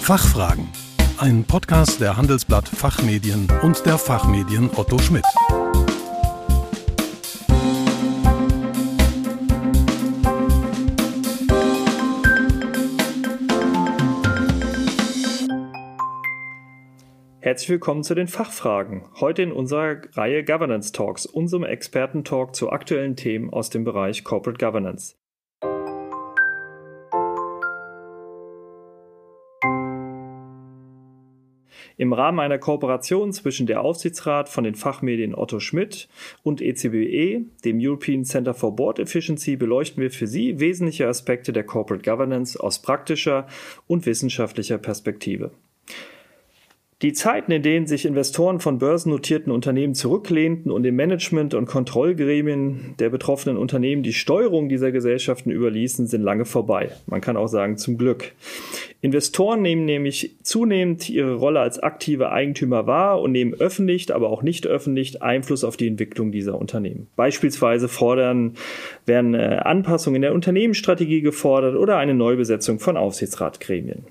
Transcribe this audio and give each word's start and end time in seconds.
Fachfragen. 0.00 0.66
Ein 1.18 1.44
Podcast 1.44 2.00
der 2.00 2.16
Handelsblatt 2.16 2.66
Fachmedien 2.66 3.46
und 3.62 3.84
der 3.86 3.96
Fachmedien 3.96 4.68
Otto 4.74 4.98
Schmidt. 4.98 5.24
Herzlich 17.40 17.68
willkommen 17.68 18.02
zu 18.02 18.14
den 18.14 18.26
Fachfragen. 18.26 19.04
Heute 19.20 19.42
in 19.42 19.52
unserer 19.52 20.00
Reihe 20.14 20.44
Governance 20.44 20.92
Talks, 20.92 21.26
unserem 21.26 21.64
Experten-Talk 21.64 22.56
zu 22.56 22.70
aktuellen 22.70 23.16
Themen 23.16 23.50
aus 23.50 23.70
dem 23.70 23.84
Bereich 23.84 24.24
Corporate 24.24 24.58
Governance. 24.64 25.19
Im 32.00 32.14
Rahmen 32.14 32.40
einer 32.40 32.56
Kooperation 32.56 33.30
zwischen 33.30 33.66
der 33.66 33.82
Aufsichtsrat 33.82 34.48
von 34.48 34.64
den 34.64 34.74
Fachmedien 34.74 35.34
Otto 35.34 35.60
Schmidt 35.60 36.08
und 36.42 36.62
ECBE, 36.62 37.44
dem 37.62 37.78
European 37.78 38.24
Center 38.24 38.54
for 38.54 38.74
Board 38.74 38.98
Efficiency, 38.98 39.56
beleuchten 39.56 40.02
wir 40.02 40.10
für 40.10 40.26
Sie 40.26 40.60
wesentliche 40.60 41.06
Aspekte 41.06 41.52
der 41.52 41.64
Corporate 41.64 42.02
Governance 42.02 42.58
aus 42.58 42.80
praktischer 42.80 43.46
und 43.86 44.06
wissenschaftlicher 44.06 44.78
Perspektive. 44.78 45.50
Die 47.02 47.14
Zeiten, 47.14 47.50
in 47.50 47.62
denen 47.62 47.86
sich 47.86 48.04
Investoren 48.04 48.60
von 48.60 48.76
börsennotierten 48.76 49.50
Unternehmen 49.50 49.94
zurücklehnten 49.94 50.70
und 50.70 50.82
dem 50.82 50.96
Management- 50.96 51.54
und 51.54 51.64
Kontrollgremien 51.64 52.94
der 52.98 53.08
betroffenen 53.08 53.56
Unternehmen 53.56 54.02
die 54.02 54.12
Steuerung 54.12 54.68
dieser 54.68 54.92
Gesellschaften 54.92 55.50
überließen, 55.50 56.06
sind 56.06 56.20
lange 56.20 56.44
vorbei. 56.44 56.90
Man 57.06 57.22
kann 57.22 57.38
auch 57.38 57.46
sagen, 57.46 57.78
zum 57.78 57.96
Glück. 57.96 58.32
Investoren 59.00 59.62
nehmen 59.62 59.86
nämlich 59.86 60.36
zunehmend 60.42 61.08
ihre 61.08 61.36
Rolle 61.36 61.60
als 61.60 61.78
aktive 61.78 62.32
Eigentümer 62.32 62.86
wahr 62.86 63.22
und 63.22 63.32
nehmen 63.32 63.54
öffentlich, 63.54 64.14
aber 64.14 64.28
auch 64.28 64.42
nicht 64.42 64.66
öffentlich 64.66 65.22
Einfluss 65.22 65.64
auf 65.64 65.78
die 65.78 65.86
Entwicklung 65.86 66.32
dieser 66.32 66.58
Unternehmen. 66.58 67.06
Beispielsweise 67.16 67.88
fordern, 67.88 68.56
werden 69.06 69.32
äh, 69.32 69.60
Anpassungen 69.64 70.16
in 70.16 70.22
der 70.22 70.34
Unternehmensstrategie 70.34 71.22
gefordert 71.22 71.76
oder 71.76 71.96
eine 71.96 72.12
Neubesetzung 72.12 72.78
von 72.78 72.98
Aufsichtsratgremien. 72.98 74.04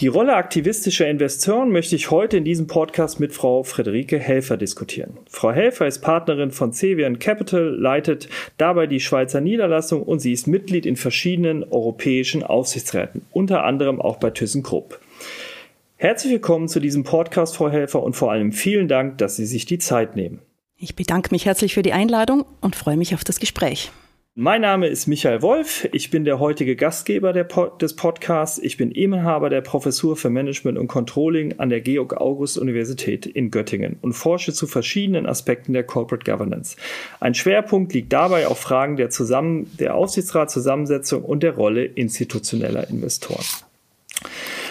Die 0.00 0.08
Rolle 0.08 0.34
aktivistischer 0.34 1.06
Investoren 1.10 1.70
möchte 1.70 1.94
ich 1.94 2.10
heute 2.10 2.38
in 2.38 2.44
diesem 2.44 2.66
Podcast 2.66 3.20
mit 3.20 3.34
Frau 3.34 3.64
Friederike 3.64 4.18
Helfer 4.18 4.56
diskutieren. 4.56 5.18
Frau 5.28 5.52
Helfer 5.52 5.86
ist 5.86 5.98
Partnerin 5.98 6.52
von 6.52 6.72
Cevian 6.72 7.18
Capital, 7.18 7.76
leitet 7.78 8.30
dabei 8.56 8.86
die 8.86 9.00
Schweizer 9.00 9.42
Niederlassung 9.42 10.02
und 10.02 10.20
sie 10.20 10.32
ist 10.32 10.46
Mitglied 10.46 10.86
in 10.86 10.96
verschiedenen 10.96 11.64
europäischen 11.64 12.42
Aufsichtsräten, 12.42 13.26
unter 13.30 13.64
anderem 13.64 14.00
auch 14.00 14.16
bei 14.16 14.30
ThyssenKrupp. 14.30 14.98
Herzlich 15.96 16.32
willkommen 16.32 16.68
zu 16.68 16.80
diesem 16.80 17.04
Podcast, 17.04 17.56
Frau 17.56 17.68
Helfer, 17.68 18.02
und 18.02 18.14
vor 18.14 18.32
allem 18.32 18.52
vielen 18.52 18.88
Dank, 18.88 19.18
dass 19.18 19.36
Sie 19.36 19.44
sich 19.44 19.66
die 19.66 19.78
Zeit 19.78 20.16
nehmen. 20.16 20.38
Ich 20.78 20.96
bedanke 20.96 21.28
mich 21.30 21.44
herzlich 21.44 21.74
für 21.74 21.82
die 21.82 21.92
Einladung 21.92 22.46
und 22.62 22.74
freue 22.74 22.96
mich 22.96 23.12
auf 23.12 23.22
das 23.22 23.38
Gespräch. 23.38 23.92
Mein 24.36 24.60
Name 24.60 24.86
ist 24.86 25.08
Michael 25.08 25.42
Wolf. 25.42 25.88
Ich 25.90 26.10
bin 26.10 26.24
der 26.24 26.38
heutige 26.38 26.76
Gastgeber 26.76 27.32
Pod 27.42 27.82
des 27.82 27.96
Podcasts. 27.96 28.60
Ich 28.60 28.76
bin 28.76 28.92
Inhaber 28.92 29.50
der 29.50 29.60
Professur 29.60 30.16
für 30.16 30.30
Management 30.30 30.78
und 30.78 30.86
Controlling 30.86 31.58
an 31.58 31.68
der 31.68 31.80
Georg 31.80 32.16
August 32.16 32.56
Universität 32.56 33.26
in 33.26 33.50
Göttingen 33.50 33.96
und 34.02 34.12
forsche 34.12 34.52
zu 34.52 34.68
verschiedenen 34.68 35.26
Aspekten 35.26 35.72
der 35.72 35.82
Corporate 35.82 36.24
Governance. 36.24 36.76
Ein 37.18 37.34
Schwerpunkt 37.34 37.92
liegt 37.92 38.12
dabei 38.12 38.46
auf 38.46 38.60
Fragen 38.60 38.96
der, 38.96 39.10
Zusammen 39.10 39.68
der 39.80 39.96
Aufsichtsratszusammensetzung 39.96 41.24
und 41.24 41.42
der 41.42 41.56
Rolle 41.56 41.84
institutioneller 41.84 42.88
Investoren. 42.88 43.44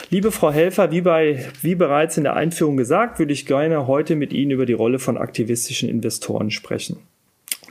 Liebe 0.10 0.32
Frau 0.32 0.54
Helfer, 0.54 0.90
wie, 0.92 1.02
bei, 1.02 1.46
wie 1.62 1.76
bereits 1.76 2.16
in 2.16 2.23
der 2.23 2.38
Einführung 2.38 2.78
gesagt, 2.78 3.20
würde 3.20 3.34
ich 3.34 3.46
gerne 3.46 3.88
heute 3.88 4.16
mit 4.16 4.32
Ihnen 4.32 4.52
über 4.52 4.66
die 4.66 4.72
Rolle 4.72 5.00
von 5.00 5.18
aktivistischen 5.18 5.89
Investoren 5.89 6.50
sprechen. 6.50 7.00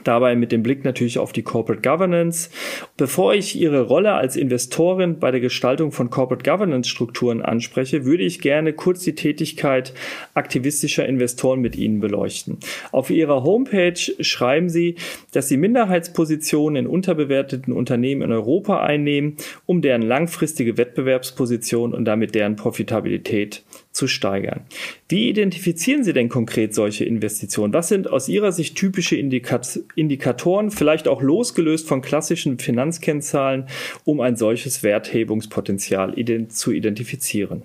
Dabei 0.03 0.35
mit 0.35 0.51
dem 0.51 0.63
Blick 0.63 0.83
natürlich 0.83 1.19
auf 1.19 1.33
die 1.33 1.43
Corporate 1.43 1.81
Governance. 1.81 2.49
Bevor 2.97 3.33
ich 3.33 3.59
Ihre 3.59 3.81
Rolle 3.81 4.13
als 4.13 4.35
Investorin 4.35 5.19
bei 5.19 5.31
der 5.31 5.39
Gestaltung 5.39 5.91
von 5.91 6.09
Corporate 6.09 6.49
Governance 6.49 6.89
Strukturen 6.89 7.41
anspreche, 7.41 8.05
würde 8.05 8.23
ich 8.23 8.41
gerne 8.41 8.73
kurz 8.73 9.03
die 9.03 9.15
Tätigkeit 9.15 9.93
aktivistischer 10.33 11.05
Investoren 11.05 11.59
mit 11.59 11.75
Ihnen 11.75 11.99
beleuchten. 11.99 12.57
Auf 12.91 13.09
Ihrer 13.09 13.43
Homepage 13.43 13.99
schreiben 14.19 14.69
Sie, 14.69 14.95
dass 15.31 15.47
Sie 15.47 15.57
Minderheitspositionen 15.57 16.85
in 16.85 16.87
unterbewerteten 16.87 17.73
Unternehmen 17.73 18.21
in 18.21 18.31
Europa 18.31 18.81
einnehmen, 18.81 19.37
um 19.65 19.81
deren 19.81 20.01
langfristige 20.01 20.77
Wettbewerbsposition 20.77 21.93
und 21.93 22.05
damit 22.05 22.35
deren 22.35 22.55
Profitabilität 22.55 23.63
zu 23.91 24.07
steigern. 24.07 24.61
Wie 25.07 25.29
identifizieren 25.29 26.03
Sie 26.03 26.13
denn 26.13 26.29
konkret 26.29 26.73
solche 26.73 27.05
Investitionen? 27.05 27.73
Was 27.73 27.89
sind 27.89 28.09
aus 28.09 28.29
Ihrer 28.29 28.51
Sicht 28.51 28.75
typische 28.75 29.15
Indikat 29.15 29.79
Indikatoren, 29.95 30.71
vielleicht 30.71 31.07
auch 31.07 31.21
losgelöst 31.21 31.87
von 31.87 32.01
klassischen 32.01 32.59
Finanzkennzahlen, 32.59 33.65
um 34.05 34.21
ein 34.21 34.35
solches 34.35 34.83
Werthebungspotenzial 34.83 36.17
ident 36.17 36.53
zu 36.53 36.71
identifizieren? 36.71 37.63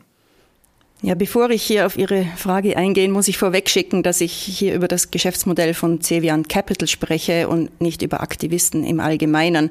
Ja, 1.04 1.14
bevor 1.14 1.50
ich 1.50 1.62
hier 1.62 1.84
auf 1.84 1.98
Ihre 1.98 2.24
Frage 2.34 2.78
eingehe, 2.78 3.10
muss 3.10 3.28
ich 3.28 3.36
vorwegschicken, 3.36 4.02
dass 4.02 4.22
ich 4.22 4.32
hier 4.32 4.74
über 4.74 4.88
das 4.88 5.10
Geschäftsmodell 5.10 5.74
von 5.74 6.00
Cevian 6.00 6.48
Capital 6.48 6.88
spreche 6.88 7.46
und 7.46 7.78
nicht 7.78 8.00
über 8.00 8.22
Aktivisten 8.22 8.84
im 8.84 9.00
Allgemeinen. 9.00 9.68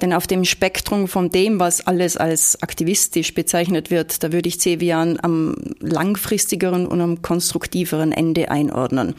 Denn 0.00 0.14
auf 0.14 0.26
dem 0.26 0.46
Spektrum 0.46 1.08
von 1.08 1.28
dem, 1.28 1.60
was 1.60 1.86
alles 1.86 2.16
als 2.16 2.62
aktivistisch 2.62 3.34
bezeichnet 3.34 3.90
wird, 3.90 4.22
da 4.24 4.32
würde 4.32 4.48
ich 4.48 4.60
Cevian 4.60 5.18
am 5.20 5.56
langfristigeren 5.80 6.86
und 6.86 7.02
am 7.02 7.20
konstruktiveren 7.20 8.10
Ende 8.10 8.50
einordnen. 8.50 9.14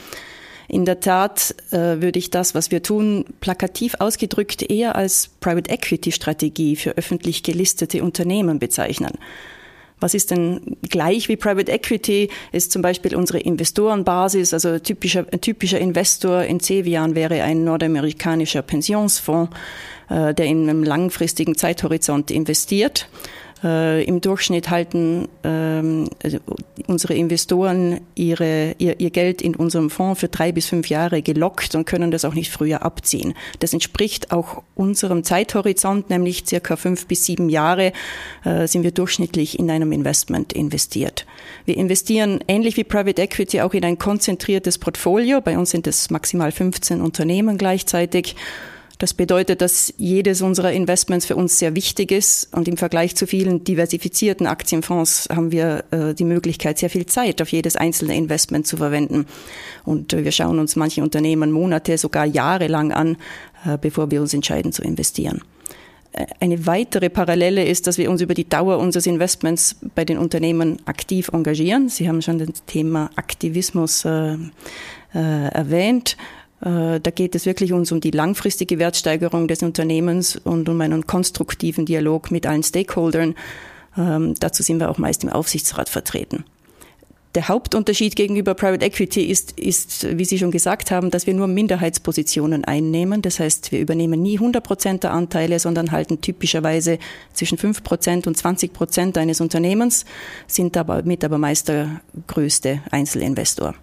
In 0.68 0.86
der 0.86 1.02
Tat 1.02 1.54
äh, 1.70 2.02
würde 2.02 2.18
ich 2.18 2.32
das, 2.32 2.56
was 2.56 2.72
wir 2.72 2.82
tun, 2.82 3.26
plakativ 3.42 3.94
ausgedrückt 4.00 4.64
eher 4.64 4.96
als 4.96 5.30
Private 5.40 5.70
Equity 5.70 6.12
Strategie 6.12 6.76
für 6.76 6.98
öffentlich 6.98 7.44
gelistete 7.44 8.02
Unternehmen 8.02 8.58
bezeichnen. 8.58 9.20
Was 10.04 10.14
ist 10.14 10.32
denn 10.32 10.60
gleich 10.90 11.30
wie 11.30 11.38
Private 11.38 11.72
Equity? 11.72 12.28
Ist 12.52 12.74
zum 12.74 12.82
Beispiel 12.82 13.16
unsere 13.16 13.40
Investorenbasis, 13.40 14.54
also 14.54 14.78
typischer, 14.78 15.26
ein 15.32 15.40
typischer 15.40 15.80
Investor 15.80 16.44
in 16.44 16.60
Cevian 16.60 17.16
wäre 17.16 17.42
ein 17.42 17.64
nordamerikanischer 17.64 18.64
Pensionsfonds, 18.64 19.56
äh, 20.10 20.34
der 20.34 20.46
in 20.48 20.70
einem 20.70 20.84
langfristigen 20.84 21.56
Zeithorizont 21.56 22.32
investiert. 22.32 23.08
Äh, 23.64 24.04
Im 24.04 24.20
Durchschnitt 24.20 24.70
halten 24.70 25.30
ähm, 25.44 26.10
also 26.22 26.40
unsere 26.88 27.14
Investoren 27.14 28.02
ihre, 28.16 28.76
ihr, 28.78 29.00
ihr 29.00 29.10
Geld 29.10 29.42
in 29.42 29.56
unserem 29.56 29.90
Fonds 29.90 30.20
für 30.20 30.28
drei 30.28 30.52
bis 30.52 30.68
fünf 30.68 30.90
Jahre 30.90 31.22
gelockt 31.22 31.74
und 31.76 31.86
können 31.86 32.12
das 32.12 32.26
auch 32.26 32.34
nicht 32.34 32.52
früher 32.52 32.84
abziehen. 32.84 33.34
Das 33.60 33.74
entspricht 33.74 34.32
auch 34.32 34.64
unserem 34.76 35.24
Zeithorizont, 35.24 36.10
nämlich 36.10 36.44
circa 36.46 36.76
fünf 36.76 37.08
bis 37.08 37.26
sieben 37.26 37.50
Jahre 37.50 37.94
äh, 38.44 38.68
sind 38.68 38.84
wir 38.84 38.92
durchschnittlich 38.92 39.60
in 39.60 39.72
einem 39.72 39.92
Investment 39.92 40.52
investiert. 40.52 41.26
Wir 41.66 41.78
investieren 41.78 42.40
ähnlich 42.48 42.76
wie 42.76 42.84
Private 42.84 43.22
Equity 43.22 43.62
auch 43.62 43.74
in 43.74 43.86
ein 43.86 43.98
konzentriertes 43.98 44.78
Portfolio. 44.78 45.40
Bei 45.40 45.58
uns 45.58 45.70
sind 45.70 45.88
es 45.88 46.10
maximal 46.10 46.52
15 46.52 47.02
Unternehmen 47.02 47.58
gleichzeitig. 47.58 48.36
Das 49.00 49.14
bedeutet, 49.14 49.62
dass 49.62 49.94
jedes 49.98 50.42
unserer 50.42 50.72
Investments 50.72 51.26
für 51.26 51.36
uns 51.36 51.60
sehr 51.60 51.76
wichtig 51.76 52.12
ist 52.12 52.54
und 52.56 52.68
im 52.68 52.78
Vergleich 52.78 53.16
zu 53.16 53.26
vielen 53.28 53.64
diversifizierten 53.64 54.48
Aktienfonds 54.48 55.28
haben 55.34 55.52
wir 55.52 55.84
äh, 55.92 56.14
die 56.14 56.24
Möglichkeit, 56.24 56.78
sehr 56.78 56.90
viel 56.90 57.06
Zeit 57.06 57.42
auf 57.42 57.50
jedes 57.50 57.76
einzelne 57.76 58.16
Investment 58.16 58.68
zu 58.68 58.78
verwenden. 58.78 59.26
Und 59.84 60.14
äh, 60.14 60.24
wir 60.24 60.32
schauen 60.32 60.60
uns 60.60 60.76
manche 60.76 61.02
Unternehmen 61.02 61.52
Monate, 61.52 61.98
sogar 61.98 62.26
Jahre 62.26 62.68
lang 62.68 62.92
an, 62.92 63.18
äh, 63.66 63.78
bevor 63.80 64.12
wir 64.12 64.22
uns 64.22 64.34
entscheiden 64.34 64.72
zu 64.72 64.84
investieren. 64.84 65.42
Eine 66.40 66.68
weitere 66.68 67.10
Parallele 67.10 67.66
ist, 67.66 67.88
dass 67.88 67.98
wir 67.98 68.12
uns 68.12 68.22
über 68.22 68.36
die 68.36 68.48
Dauer 68.48 68.78
unseres 68.78 69.08
Investments 69.08 69.76
bei 69.96 70.06
den 70.06 70.20
Unternehmen 70.20 70.78
aktiv 70.86 71.32
engagieren. 71.34 71.90
Sie 71.90 72.08
haben 72.08 72.22
schon 72.22 72.38
das 72.38 72.64
Thema 72.66 73.10
Aktivismus 73.16 74.06
äh, 74.06 74.36
äh, 75.16 75.48
erwähnt. 75.50 76.16
Äh, 76.64 77.00
da 77.00 77.12
geht 77.12 77.36
es 77.36 77.46
wirklich 77.46 77.74
uns 77.74 77.92
um 77.92 78.00
die 78.00 78.12
langfristige 78.12 78.80
Wertsteigerung 78.80 79.48
des 79.48 79.64
Unternehmens 79.64 80.36
und 80.36 80.70
um 80.70 80.80
einen 80.82 81.06
konstruktiven 81.06 81.86
Dialog 81.86 82.32
mit 82.32 82.46
allen 82.46 82.64
Stakeholdern. 82.64 83.36
Ähm, 83.98 84.34
dazu 84.40 84.64
sind 84.64 84.80
wir 84.80 84.90
auch 84.90 84.98
meist 84.98 85.24
im 85.24 85.30
Aufsichtsrat 85.30 85.90
vertreten. 85.90 86.46
Der 87.36 87.48
Hauptunterschied 87.48 88.16
gegenüber 88.16 88.54
Private 88.54 88.86
Equity 88.86 89.24
ist, 89.24 89.60
ist, 89.60 90.18
wie 90.20 90.24
Sie 90.24 90.38
schon 90.38 90.52
gesagt 90.52 90.92
haben, 90.92 91.10
dass 91.10 91.26
wir 91.26 91.34
nur 91.34 91.48
Minderheitspositionen 91.48 92.64
einnehmen. 92.64 93.24
Das 93.24 93.40
heißt, 93.40 93.72
wir 93.72 93.80
übernehmen 93.80 94.22
nie 94.22 94.36
100 94.36 94.64
Prozent 94.64 95.04
der 95.04 95.14
Anteile, 95.14 95.58
sondern 95.58 95.92
halten 95.92 96.22
typischerweise 96.22 97.00
zwischen 97.34 97.58
5 97.58 97.84
Prozent 97.84 98.28
und 98.28 98.38
20 98.38 98.72
Prozent 98.72 99.18
eines 99.18 99.42
Unternehmens, 99.42 100.06
sind 100.46 100.78
aber 100.78 101.02
mit 101.02 101.24
aber 101.24 101.40
meist 101.40 101.70
der 101.70 102.02
größte 102.28 102.84
Einzelinvestor. 102.92 103.74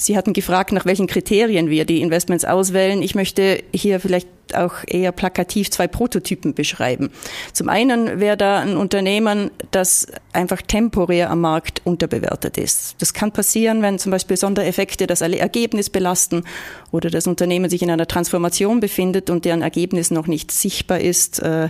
Sie 0.00 0.16
hatten 0.16 0.32
gefragt, 0.32 0.72
nach 0.72 0.86
welchen 0.86 1.06
Kriterien 1.06 1.68
wir 1.68 1.84
die 1.84 2.00
Investments 2.00 2.46
auswählen. 2.46 3.02
Ich 3.02 3.14
möchte 3.14 3.62
hier 3.74 4.00
vielleicht 4.00 4.28
auch 4.54 4.76
eher 4.86 5.12
plakativ 5.12 5.70
zwei 5.70 5.86
Prototypen 5.88 6.54
beschreiben. 6.54 7.10
Zum 7.52 7.68
einen 7.68 8.18
wäre 8.18 8.38
da 8.38 8.60
ein 8.60 8.78
Unternehmen, 8.78 9.50
das 9.70 10.06
einfach 10.32 10.62
temporär 10.62 11.30
am 11.30 11.42
Markt 11.42 11.82
unterbewertet 11.84 12.56
ist. 12.56 12.96
Das 12.98 13.12
kann 13.12 13.30
passieren, 13.30 13.82
wenn 13.82 13.98
zum 13.98 14.10
Beispiel 14.10 14.38
Sondereffekte 14.38 15.06
das 15.06 15.20
Ergebnis 15.20 15.90
belasten 15.90 16.44
oder 16.90 17.10
das 17.10 17.26
Unternehmen 17.26 17.68
sich 17.68 17.82
in 17.82 17.90
einer 17.90 18.06
Transformation 18.06 18.80
befindet 18.80 19.28
und 19.28 19.44
deren 19.44 19.60
Ergebnis 19.60 20.10
noch 20.10 20.26
nicht 20.26 20.50
sichtbar 20.50 21.00
ist 21.00 21.40
äh, 21.40 21.68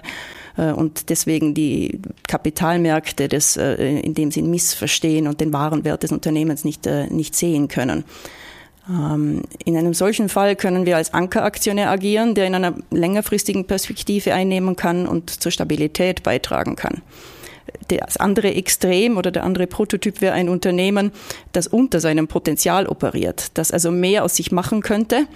und 0.73 1.11
deswegen 1.11 1.55
die 1.55 2.01
Kapitalmärkte 2.27 3.29
das 3.29 3.57
äh, 3.57 4.01
in 4.01 4.15
dem 4.15 4.31
Sinn 4.31 4.51
missverstehen 4.51 5.27
und 5.27 5.41
den 5.41 5.53
wahren 5.53 5.85
Wert 5.85 6.03
des 6.03 6.12
Unternehmens 6.12 6.65
nicht, 6.65 6.87
äh, 6.87 7.07
nicht 7.09 7.35
sehen 7.35 7.69
können. 7.69 8.05
Ähm, 8.89 9.43
in 9.65 9.77
einem 9.77 9.95
solchen 9.95 10.29
Fall 10.29 10.57
können 10.57 10.87
wir 10.87 10.97
als 10.97 11.15
Ankeraktionär 11.15 11.91
agieren, 11.91 12.35
der 12.35 12.47
in 12.47 12.55
einer 12.55 12.75
längerfristigen 12.91 13.67
Perspektive 13.67 14.35
einnehmen 14.35 14.77
kann 14.77 15.07
und 15.07 15.31
zur 15.31 15.53
Stabilität 15.53 16.23
beitragen 16.23 16.77
kann. 16.77 17.03
Das 17.89 18.17
andere 18.17 18.55
Extrem 18.55 19.17
oder 19.17 19.31
der 19.31 19.45
andere 19.45 19.67
Prototyp 19.67 20.21
wäre 20.21 20.35
ein 20.35 20.49
Unternehmen, 20.49 21.13
das 21.53 21.67
unter 21.67 22.01
seinem 22.01 22.27
Potenzial 22.27 22.87
operiert, 22.87 23.53
das 23.55 23.71
also 23.71 23.91
mehr 23.91 24.25
aus 24.25 24.37
sich 24.37 24.51
machen 24.51 24.81
könnte, 24.83 25.27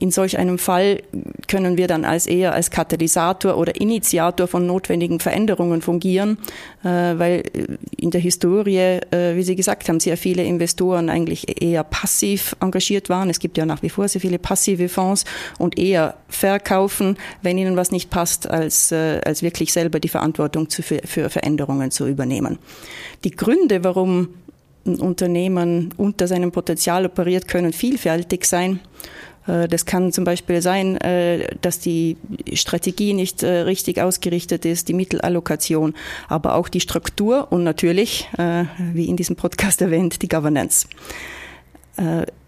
in 0.00 0.10
solch 0.10 0.38
einem 0.38 0.58
Fall 0.58 1.02
können 1.48 1.76
wir 1.76 1.88
dann 1.88 2.04
als 2.04 2.26
eher 2.26 2.54
als 2.54 2.70
Katalysator 2.70 3.56
oder 3.56 3.80
Initiator 3.80 4.46
von 4.46 4.66
notwendigen 4.66 5.18
Veränderungen 5.18 5.82
fungieren, 5.82 6.38
äh, 6.84 6.88
weil 6.88 7.42
in 7.96 8.10
der 8.10 8.20
Historie, 8.20 9.00
äh, 9.10 9.34
wie 9.34 9.42
Sie 9.42 9.56
gesagt 9.56 9.88
haben, 9.88 9.98
sehr 9.98 10.16
viele 10.16 10.44
Investoren 10.44 11.10
eigentlich 11.10 11.60
eher 11.62 11.84
passiv 11.84 12.54
engagiert 12.60 13.08
waren. 13.08 13.28
Es 13.30 13.40
gibt 13.40 13.58
ja 13.58 13.66
nach 13.66 13.82
wie 13.82 13.88
vor 13.88 14.06
sehr 14.08 14.20
viele 14.20 14.38
passive 14.38 14.88
Fonds 14.88 15.24
und 15.58 15.78
eher 15.78 16.14
verkaufen, 16.28 17.16
wenn 17.42 17.58
ihnen 17.58 17.76
was 17.76 17.90
nicht 17.90 18.10
passt, 18.10 18.48
als, 18.48 18.92
äh, 18.92 19.20
als 19.24 19.42
wirklich 19.42 19.72
selber 19.72 20.00
die 20.00 20.08
Verantwortung 20.08 20.68
zu, 20.68 20.82
für 20.82 21.30
Veränderungen 21.30 21.90
zu 21.90 22.06
übernehmen. 22.06 22.58
Die 23.24 23.32
Gründe, 23.32 23.82
warum 23.82 24.28
ein 24.86 25.00
Unternehmen 25.00 25.92
unter 25.96 26.26
seinem 26.26 26.52
Potenzial 26.52 27.06
operiert, 27.06 27.48
können 27.48 27.72
vielfältig 27.72 28.44
sein. 28.44 28.80
Äh, 29.48 29.68
das 29.68 29.86
kann 29.86 30.12
zum 30.12 30.24
Beispiel 30.24 30.62
sein, 30.62 30.96
äh, 30.98 31.56
dass 31.60 31.80
die 31.80 32.16
Strategie 32.52 33.14
nicht 33.14 33.42
äh, 33.42 33.60
richtig 33.60 34.00
ausgerichtet 34.00 34.64
ist, 34.64 34.88
die 34.88 34.94
Mittelallokation, 34.94 35.94
aber 36.28 36.54
auch 36.54 36.68
die 36.68 36.80
Struktur 36.80 37.48
und 37.50 37.64
natürlich, 37.64 38.28
wie 38.92 39.06
in 39.06 39.16
diesem 39.16 39.36
Podcast 39.36 39.80
erwähnt, 39.80 40.22
die 40.22 40.28
Governance. 40.28 40.86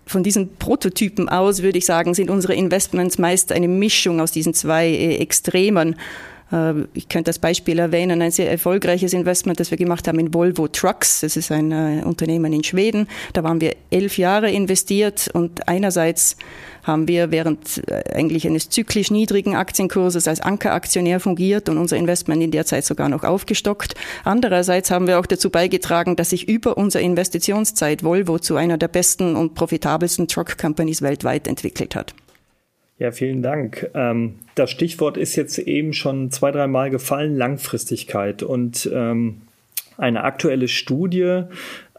Von 0.06 0.22
diesen 0.22 0.56
Prototypen 0.56 1.28
aus 1.28 1.62
würde 1.62 1.78
ich 1.78 1.86
sagen, 1.86 2.14
sind 2.14 2.30
unsere 2.30 2.54
Investments 2.54 3.18
meist 3.18 3.52
eine 3.52 3.68
Mischung 3.68 4.20
aus 4.20 4.32
diesen 4.32 4.54
zwei 4.54 4.92
Extremen. 4.92 5.96
Äh, 6.52 6.74
ich 6.94 7.08
könnte 7.08 7.30
als 7.30 7.38
Beispiel 7.38 7.78
erwähnen, 7.78 8.22
ein 8.22 8.30
sehr 8.30 8.50
erfolgreiches 8.50 9.12
Investment, 9.12 9.60
das 9.60 9.70
wir 9.70 9.78
gemacht 9.78 10.08
haben 10.08 10.18
in 10.18 10.32
Volvo 10.34 10.68
Trucks. 10.68 11.20
Das 11.20 11.36
ist 11.36 11.50
ein 11.50 11.72
äh, 11.72 12.02
Unternehmen 12.04 12.52
in 12.52 12.64
Schweden. 12.64 13.08
Da 13.32 13.42
waren 13.44 13.60
wir 13.60 13.74
elf 13.90 14.18
Jahre 14.18 14.50
investiert 14.50 15.30
und 15.32 15.68
einerseits 15.68 16.36
haben 16.82 17.08
wir 17.08 17.30
während 17.30 17.82
äh, 17.88 18.14
eigentlich 18.14 18.46
eines 18.46 18.68
zyklisch 18.68 19.10
niedrigen 19.10 19.54
Aktienkurses 19.54 20.26
als 20.28 20.40
Ankeraktionär 20.40 21.20
fungiert 21.20 21.68
und 21.68 21.78
unser 21.78 21.96
Investment 21.96 22.42
in 22.42 22.50
der 22.50 22.66
Zeit 22.66 22.84
sogar 22.84 23.08
noch 23.08 23.24
aufgestockt. 23.24 23.94
Andererseits 24.24 24.90
haben 24.90 25.06
wir 25.06 25.18
auch 25.18 25.26
dazu 25.26 25.50
beigetragen, 25.50 26.16
dass 26.16 26.30
sich 26.30 26.48
über 26.48 26.76
unsere 26.76 27.04
Investitionszeit 27.04 28.02
Volvo 28.02 28.38
zu 28.38 28.56
einer 28.56 28.78
der 28.78 28.88
besten 28.88 29.36
und 29.36 29.54
profitabelsten 29.54 30.28
Truck 30.28 30.58
Companies 30.58 31.02
weltweit 31.02 31.46
entwickelt 31.46 31.94
hat. 31.94 32.14
Ja, 33.00 33.12
vielen 33.12 33.40
Dank. 33.40 33.90
Ähm, 33.94 34.34
das 34.56 34.70
Stichwort 34.70 35.16
ist 35.16 35.34
jetzt 35.34 35.58
eben 35.58 35.94
schon 35.94 36.30
zwei, 36.30 36.50
dreimal 36.50 36.90
gefallen, 36.90 37.34
Langfristigkeit. 37.34 38.42
Und 38.42 38.90
ähm, 38.92 39.40
eine 39.96 40.22
aktuelle 40.22 40.68
Studie, 40.68 41.44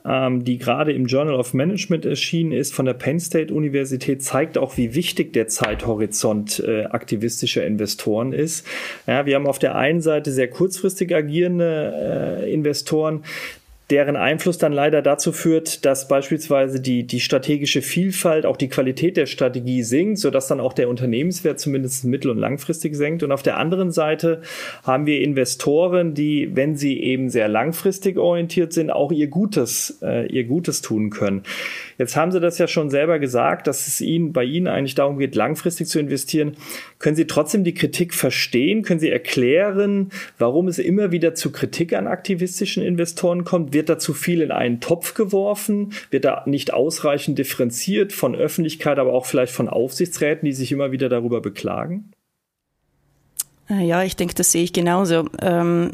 ähm, 0.05 0.43
die 0.43 0.59
gerade 0.59 0.91
im 0.93 1.07
Journal 1.07 1.33
of 1.33 1.55
Management 1.55 2.05
erschienen 2.05 2.51
ist 2.51 2.75
von 2.75 2.85
der 2.85 2.93
Penn 2.93 3.19
State 3.19 3.51
Universität, 3.51 4.21
zeigt 4.21 4.59
auch, 4.59 4.77
wie 4.77 4.93
wichtig 4.93 5.33
der 5.33 5.47
Zeithorizont 5.47 6.59
äh, 6.59 6.83
aktivistischer 6.83 7.65
Investoren 7.65 8.31
ist. 8.31 8.67
Ja, 9.07 9.25
wir 9.25 9.33
haben 9.33 9.47
auf 9.47 9.57
der 9.57 9.75
einen 9.75 10.01
Seite 10.01 10.31
sehr 10.31 10.51
kurzfristig 10.51 11.15
agierende 11.15 12.43
äh, 12.43 12.53
Investoren, 12.53 13.23
deren 13.91 14.15
Einfluss 14.15 14.57
dann 14.57 14.71
leider 14.71 15.01
dazu 15.01 15.33
führt, 15.33 15.85
dass 15.85 16.07
beispielsweise 16.07 16.79
die, 16.79 17.05
die 17.05 17.19
strategische 17.19 17.81
Vielfalt, 17.81 18.45
auch 18.45 18.55
die 18.55 18.69
Qualität 18.69 19.17
der 19.17 19.25
Strategie 19.25 19.83
sinkt, 19.83 20.17
sodass 20.17 20.47
dann 20.47 20.61
auch 20.61 20.71
der 20.71 20.87
Unternehmenswert 20.87 21.59
zumindest 21.59 22.05
mittel- 22.05 22.31
und 22.31 22.37
langfristig 22.37 22.95
senkt. 22.95 23.21
Und 23.21 23.33
auf 23.33 23.43
der 23.43 23.57
anderen 23.57 23.91
Seite 23.91 24.41
haben 24.83 25.05
wir 25.05 25.21
Investoren, 25.21 26.13
die, 26.13 26.55
wenn 26.55 26.77
sie 26.77 27.01
eben 27.01 27.29
sehr 27.29 27.49
langfristig 27.49 28.17
orientiert 28.17 28.71
sind, 28.71 28.91
auch 28.91 29.11
ihr 29.11 29.27
Gutes, 29.27 29.99
äh, 30.01 30.25
ihr 30.27 30.45
Gutes 30.45 30.81
tun 30.81 31.09
können. 31.09 31.43
Jetzt 32.01 32.15
haben 32.15 32.31
Sie 32.31 32.39
das 32.39 32.57
ja 32.57 32.67
schon 32.67 32.89
selber 32.89 33.19
gesagt, 33.19 33.67
dass 33.67 33.85
es 33.85 34.01
Ihnen 34.01 34.33
bei 34.33 34.43
Ihnen 34.43 34.65
eigentlich 34.65 34.95
darum 34.95 35.19
geht, 35.19 35.35
langfristig 35.35 35.87
zu 35.87 35.99
investieren. 35.99 36.57
Können 36.97 37.15
Sie 37.15 37.27
trotzdem 37.27 37.63
die 37.63 37.75
Kritik 37.75 38.15
verstehen? 38.15 38.81
Können 38.81 38.99
Sie 38.99 39.11
erklären, 39.11 40.09
warum 40.39 40.67
es 40.67 40.79
immer 40.79 41.11
wieder 41.11 41.35
zu 41.35 41.51
Kritik 41.51 41.93
an 41.93 42.07
aktivistischen 42.07 42.81
Investoren 42.81 43.43
kommt? 43.43 43.73
Wird 43.73 43.87
da 43.87 43.99
zu 43.99 44.15
viel 44.15 44.41
in 44.41 44.49
einen 44.49 44.79
Topf 44.79 45.13
geworfen? 45.13 45.93
Wird 46.09 46.25
da 46.25 46.41
nicht 46.47 46.73
ausreichend 46.73 47.37
differenziert 47.37 48.13
von 48.13 48.33
Öffentlichkeit, 48.33 48.97
aber 48.97 49.13
auch 49.13 49.27
vielleicht 49.27 49.53
von 49.53 49.69
Aufsichtsräten, 49.69 50.47
die 50.47 50.53
sich 50.53 50.71
immer 50.71 50.91
wieder 50.91 51.07
darüber 51.07 51.39
beklagen? 51.39 52.13
Äh, 53.71 53.85
ja, 53.85 54.03
ich 54.03 54.15
denke, 54.15 54.33
das 54.33 54.51
sehe 54.51 54.63
ich 54.63 54.73
genauso. 54.73 55.29
Ähm, 55.41 55.91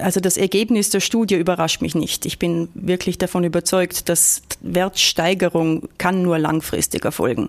also 0.00 0.20
das 0.20 0.36
Ergebnis 0.36 0.90
der 0.90 1.00
Studie 1.00 1.36
überrascht 1.36 1.80
mich 1.80 1.94
nicht. 1.94 2.26
Ich 2.26 2.38
bin 2.38 2.68
wirklich 2.74 3.18
davon 3.18 3.44
überzeugt, 3.44 4.08
dass 4.08 4.42
Wertsteigerung 4.64 5.88
kann 5.98 6.22
nur 6.22 6.38
langfristig 6.38 7.04
erfolgen. 7.04 7.48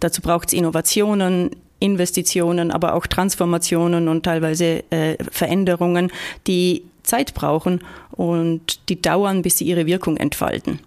Dazu 0.00 0.22
braucht 0.22 0.48
es 0.48 0.54
Innovationen, 0.54 1.50
Investitionen, 1.80 2.70
aber 2.70 2.94
auch 2.94 3.06
Transformationen 3.06 4.08
und 4.08 4.22
teilweise 4.22 4.84
äh, 4.90 5.16
Veränderungen, 5.30 6.12
die 6.46 6.84
Zeit 7.02 7.34
brauchen 7.34 7.80
und 8.12 8.88
die 8.88 9.02
dauern, 9.02 9.42
bis 9.42 9.58
sie 9.58 9.64
ihre 9.64 9.86
Wirkung 9.86 10.16
entfalten. 10.16 10.78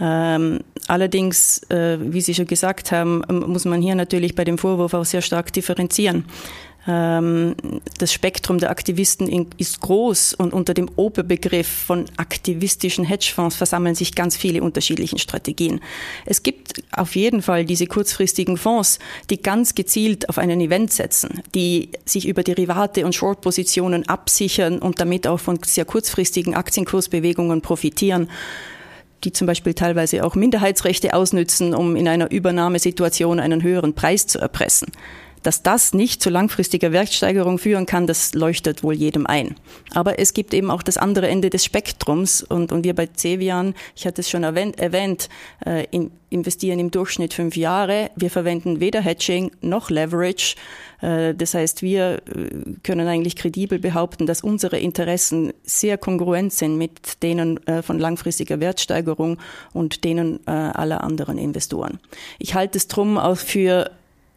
Ähm, 0.00 0.60
allerdings, 0.88 1.62
äh, 1.70 1.98
wie 2.00 2.22
Sie 2.22 2.34
schon 2.34 2.46
gesagt 2.46 2.92
haben, 2.92 3.22
muss 3.28 3.66
man 3.66 3.82
hier 3.82 3.94
natürlich 3.94 4.34
bei 4.34 4.44
dem 4.44 4.58
Vorwurf 4.58 4.94
auch 4.94 5.04
sehr 5.04 5.20
stark 5.20 5.52
differenzieren. 5.52 6.24
Ähm, 6.86 7.54
das 7.98 8.12
Spektrum 8.12 8.58
der 8.58 8.70
Aktivisten 8.70 9.48
ist 9.56 9.80
groß 9.80 10.34
und 10.34 10.52
unter 10.52 10.74
dem 10.74 10.90
Oberbegriff 10.96 11.68
von 11.68 12.06
aktivistischen 12.16 13.04
Hedgefonds 13.04 13.54
versammeln 13.54 13.94
sich 13.94 14.14
ganz 14.14 14.36
viele 14.36 14.62
unterschiedliche 14.62 15.18
Strategien. 15.18 15.80
Es 16.26 16.42
gibt 16.42 16.82
auf 16.90 17.14
jeden 17.14 17.42
Fall 17.42 17.64
diese 17.64 17.86
kurzfristigen 17.86 18.56
Fonds, 18.56 18.98
die 19.30 19.40
ganz 19.40 19.74
gezielt 19.74 20.28
auf 20.28 20.38
einen 20.38 20.60
Event 20.60 20.92
setzen, 20.92 21.42
die 21.54 21.90
sich 22.04 22.26
über 22.26 22.42
Derivate 22.42 23.04
und 23.04 23.14
Short-Positionen 23.14 24.08
absichern 24.08 24.78
und 24.78 25.00
damit 25.00 25.26
auch 25.26 25.38
von 25.38 25.60
sehr 25.64 25.84
kurzfristigen 25.84 26.54
Aktienkursbewegungen 26.54 27.60
profitieren 27.62 28.28
die 29.24 29.32
zum 29.32 29.46
Beispiel 29.46 29.72
teilweise 29.74 30.24
auch 30.24 30.34
Minderheitsrechte 30.34 31.14
ausnützen, 31.14 31.74
um 31.74 31.94
in 31.94 32.08
einer 32.08 32.32
Übernahmesituation 32.32 33.38
einen 33.38 33.62
höheren 33.62 33.94
Preis 33.94 34.26
zu 34.26 34.40
erpressen. 34.40 34.88
Dass 35.42 35.62
das 35.62 35.92
nicht 35.92 36.22
zu 36.22 36.30
langfristiger 36.30 36.92
Wertsteigerung 36.92 37.58
führen 37.58 37.86
kann, 37.86 38.06
das 38.06 38.34
leuchtet 38.34 38.82
wohl 38.82 38.94
jedem 38.94 39.26
ein. 39.26 39.56
Aber 39.94 40.18
es 40.18 40.34
gibt 40.34 40.54
eben 40.54 40.70
auch 40.70 40.82
das 40.82 40.98
andere 40.98 41.28
Ende 41.28 41.50
des 41.50 41.64
Spektrums 41.64 42.42
und, 42.42 42.72
und 42.72 42.84
wir 42.84 42.94
bei 42.94 43.08
Cevian, 43.16 43.74
ich 43.96 44.06
hatte 44.06 44.20
es 44.20 44.30
schon 44.30 44.44
erwähnt, 44.44 44.78
erwähnt 44.78 45.28
äh, 45.66 45.86
in, 45.90 46.10
investieren 46.30 46.78
im 46.78 46.90
Durchschnitt 46.90 47.34
fünf 47.34 47.56
Jahre. 47.56 48.10
Wir 48.16 48.30
verwenden 48.30 48.80
weder 48.80 49.00
Hedging 49.00 49.50
noch 49.60 49.90
Leverage. 49.90 50.56
Äh, 51.00 51.34
das 51.34 51.54
heißt, 51.54 51.82
wir 51.82 52.22
äh, 52.26 52.78
können 52.82 53.06
eigentlich 53.06 53.36
kredibel 53.36 53.78
behaupten, 53.78 54.26
dass 54.26 54.40
unsere 54.40 54.78
Interessen 54.78 55.52
sehr 55.64 55.98
kongruent 55.98 56.52
sind 56.52 56.78
mit 56.78 57.22
denen 57.22 57.64
äh, 57.66 57.82
von 57.82 57.98
langfristiger 57.98 58.60
Wertsteigerung 58.60 59.38
und 59.72 60.04
denen 60.04 60.46
aller 60.46 61.02
anderen 61.02 61.38
Investoren. 61.38 61.98
Ich 62.38 62.54
halte 62.54 62.78
es 62.78 62.88
drum 62.88 63.18
auch 63.18 63.36
für 63.36 63.90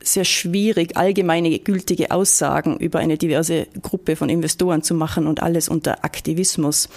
sehr 0.08 0.26
schwierig, 0.26 0.98
allgemeine 0.98 1.58
gültige 1.60 2.12
Aussagen 2.12 2.78
über 2.78 3.00
eine 3.00 3.18
diverse 3.18 3.68
Gruppe 3.82 4.16
von 4.16 4.30
Investoren 4.30 4.84
zu 4.84 4.94
machen 4.94 5.28
und 5.28 5.42
alles 5.42 5.70
unter 5.70 6.04
Aktivismus 6.04 6.90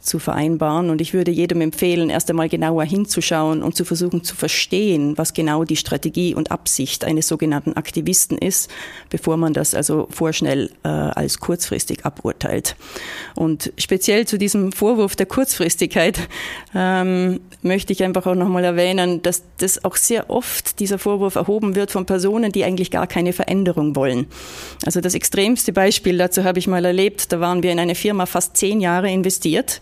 zu 0.00 0.18
vereinbaren. 0.18 0.90
Und 0.90 1.00
ich 1.00 1.14
würde 1.14 1.30
jedem 1.30 1.60
empfehlen, 1.60 2.10
erst 2.10 2.30
einmal 2.30 2.48
genauer 2.48 2.84
hinzuschauen 2.84 3.62
und 3.62 3.76
zu 3.76 3.84
versuchen 3.84 4.24
zu 4.24 4.34
verstehen, 4.34 5.16
was 5.16 5.34
genau 5.34 5.64
die 5.64 5.76
Strategie 5.76 6.34
und 6.34 6.50
Absicht 6.50 7.04
eines 7.04 7.28
sogenannten 7.28 7.74
Aktivisten 7.74 8.38
ist, 8.38 8.70
bevor 9.10 9.36
man 9.36 9.52
das 9.52 9.74
also 9.74 10.08
vorschnell 10.10 10.70
äh, 10.82 10.88
als 10.88 11.38
kurzfristig 11.38 12.04
aburteilt. 12.04 12.76
Und 13.34 13.72
speziell 13.78 14.26
zu 14.26 14.38
diesem 14.38 14.72
Vorwurf 14.72 15.16
der 15.16 15.26
Kurzfristigkeit 15.26 16.18
ähm, 16.74 17.40
möchte 17.62 17.92
ich 17.92 18.02
einfach 18.02 18.26
auch 18.26 18.34
nochmal 18.34 18.64
erwähnen, 18.64 19.22
dass 19.22 19.42
das 19.58 19.84
auch 19.84 19.96
sehr 19.96 20.30
oft 20.30 20.80
dieser 20.80 20.98
Vorwurf 20.98 21.34
erhoben 21.34 21.74
wird 21.74 21.90
von 21.90 22.06
Personen, 22.06 22.52
die 22.52 22.64
eigentlich 22.64 22.90
gar 22.90 23.06
keine 23.06 23.32
Veränderung 23.32 23.96
wollen. 23.96 24.26
Also 24.86 25.00
das 25.00 25.14
extremste 25.14 25.72
Beispiel 25.72 26.16
dazu 26.16 26.44
habe 26.44 26.58
ich 26.58 26.66
mal 26.66 26.84
erlebt. 26.84 27.32
Da 27.32 27.40
waren 27.40 27.62
wir 27.62 27.72
in 27.72 27.78
eine 27.78 27.94
Firma 27.94 28.26
fast 28.26 28.56
zehn 28.56 28.80
Jahre 28.80 29.10
investiert 29.10 29.80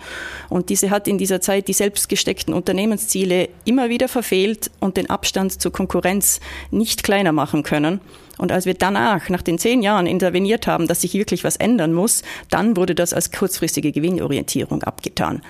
und 0.48 0.68
diese 0.70 0.90
hat 0.90 1.08
in 1.08 1.18
dieser 1.18 1.40
Zeit 1.40 1.68
die 1.68 1.72
selbst 1.72 2.08
gesteckten 2.08 2.54
Unternehmensziele 2.54 3.48
immer 3.64 3.88
wieder 3.88 4.08
verfehlt 4.08 4.70
und 4.80 4.96
den 4.96 5.10
Abstand 5.10 5.60
zur 5.60 5.72
Konkurrenz 5.72 6.40
nicht 6.70 7.02
kleiner 7.02 7.32
machen 7.32 7.62
können. 7.62 8.00
Und 8.38 8.52
als 8.52 8.66
wir 8.66 8.74
danach, 8.74 9.28
nach 9.28 9.42
den 9.42 9.58
zehn 9.58 9.82
Jahren, 9.82 10.06
interveniert 10.06 10.66
haben, 10.66 10.86
dass 10.86 11.00
sich 11.00 11.14
wirklich 11.14 11.44
was 11.44 11.56
ändern 11.56 11.92
muss, 11.92 12.22
dann 12.50 12.76
wurde 12.76 12.94
das 12.94 13.12
als 13.12 13.32
kurzfristige 13.32 13.92
Gewinnorientierung 13.92 14.82
abgetan. 14.84 15.42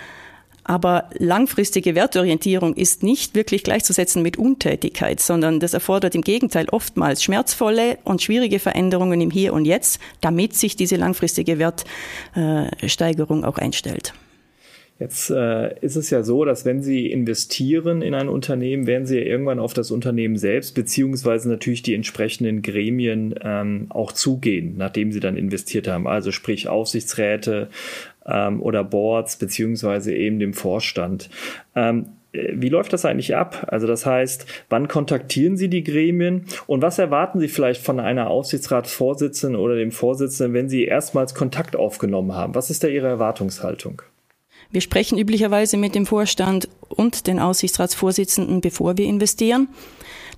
Aber 0.68 1.08
langfristige 1.14 1.94
Wertorientierung 1.94 2.74
ist 2.74 3.02
nicht 3.02 3.34
wirklich 3.34 3.64
gleichzusetzen 3.64 4.22
mit 4.22 4.36
Untätigkeit, 4.36 5.18
sondern 5.18 5.60
das 5.60 5.72
erfordert 5.72 6.14
im 6.14 6.20
Gegenteil 6.20 6.68
oftmals 6.68 7.22
schmerzvolle 7.22 7.96
und 8.04 8.20
schwierige 8.20 8.58
Veränderungen 8.58 9.18
im 9.22 9.30
Hier 9.30 9.54
und 9.54 9.64
Jetzt, 9.64 9.98
damit 10.20 10.54
sich 10.54 10.76
diese 10.76 10.96
langfristige 10.96 11.58
Wertsteigerung 11.58 13.46
auch 13.46 13.56
einstellt. 13.56 14.12
Jetzt 14.98 15.30
äh, 15.30 15.78
ist 15.78 15.94
es 15.94 16.10
ja 16.10 16.24
so, 16.24 16.44
dass 16.44 16.64
wenn 16.64 16.82
Sie 16.82 17.06
investieren 17.06 18.02
in 18.02 18.14
ein 18.14 18.28
Unternehmen, 18.28 18.88
werden 18.88 19.06
Sie 19.06 19.16
ja 19.16 19.24
irgendwann 19.24 19.60
auf 19.60 19.72
das 19.72 19.92
Unternehmen 19.92 20.36
selbst 20.36 20.74
beziehungsweise 20.74 21.48
natürlich 21.48 21.82
die 21.82 21.94
entsprechenden 21.94 22.62
Gremien 22.62 23.34
ähm, 23.40 23.86
auch 23.90 24.10
zugehen, 24.10 24.74
nachdem 24.76 25.12
Sie 25.12 25.20
dann 25.20 25.36
investiert 25.36 25.86
haben. 25.86 26.08
Also 26.08 26.32
sprich 26.32 26.68
Aufsichtsräte 26.68 27.68
ähm, 28.26 28.60
oder 28.60 28.82
Boards 28.82 29.36
beziehungsweise 29.36 30.12
eben 30.12 30.40
dem 30.40 30.52
Vorstand. 30.52 31.30
Ähm, 31.76 32.06
äh, 32.32 32.54
wie 32.54 32.68
läuft 32.68 32.92
das 32.92 33.04
eigentlich 33.04 33.36
ab? 33.36 33.68
Also 33.68 33.86
das 33.86 34.04
heißt, 34.04 34.46
wann 34.68 34.88
kontaktieren 34.88 35.56
Sie 35.56 35.68
die 35.68 35.84
Gremien 35.84 36.46
und 36.66 36.82
was 36.82 36.98
erwarten 36.98 37.38
Sie 37.38 37.48
vielleicht 37.48 37.84
von 37.84 38.00
einer 38.00 38.30
Aufsichtsratsvorsitzenden 38.30 39.60
oder 39.60 39.76
dem 39.76 39.92
Vorsitzenden, 39.92 40.54
wenn 40.54 40.68
Sie 40.68 40.86
erstmals 40.86 41.36
Kontakt 41.36 41.76
aufgenommen 41.76 42.32
haben? 42.32 42.56
Was 42.56 42.68
ist 42.68 42.82
da 42.82 42.88
Ihre 42.88 43.06
Erwartungshaltung? 43.06 44.02
Wir 44.70 44.80
sprechen 44.80 45.18
üblicherweise 45.18 45.76
mit 45.76 45.94
dem 45.94 46.06
Vorstand 46.06 46.68
und 46.88 47.26
den 47.26 47.38
Aussichtsratsvorsitzenden, 47.38 48.60
bevor 48.60 48.98
wir 48.98 49.06
investieren. 49.06 49.68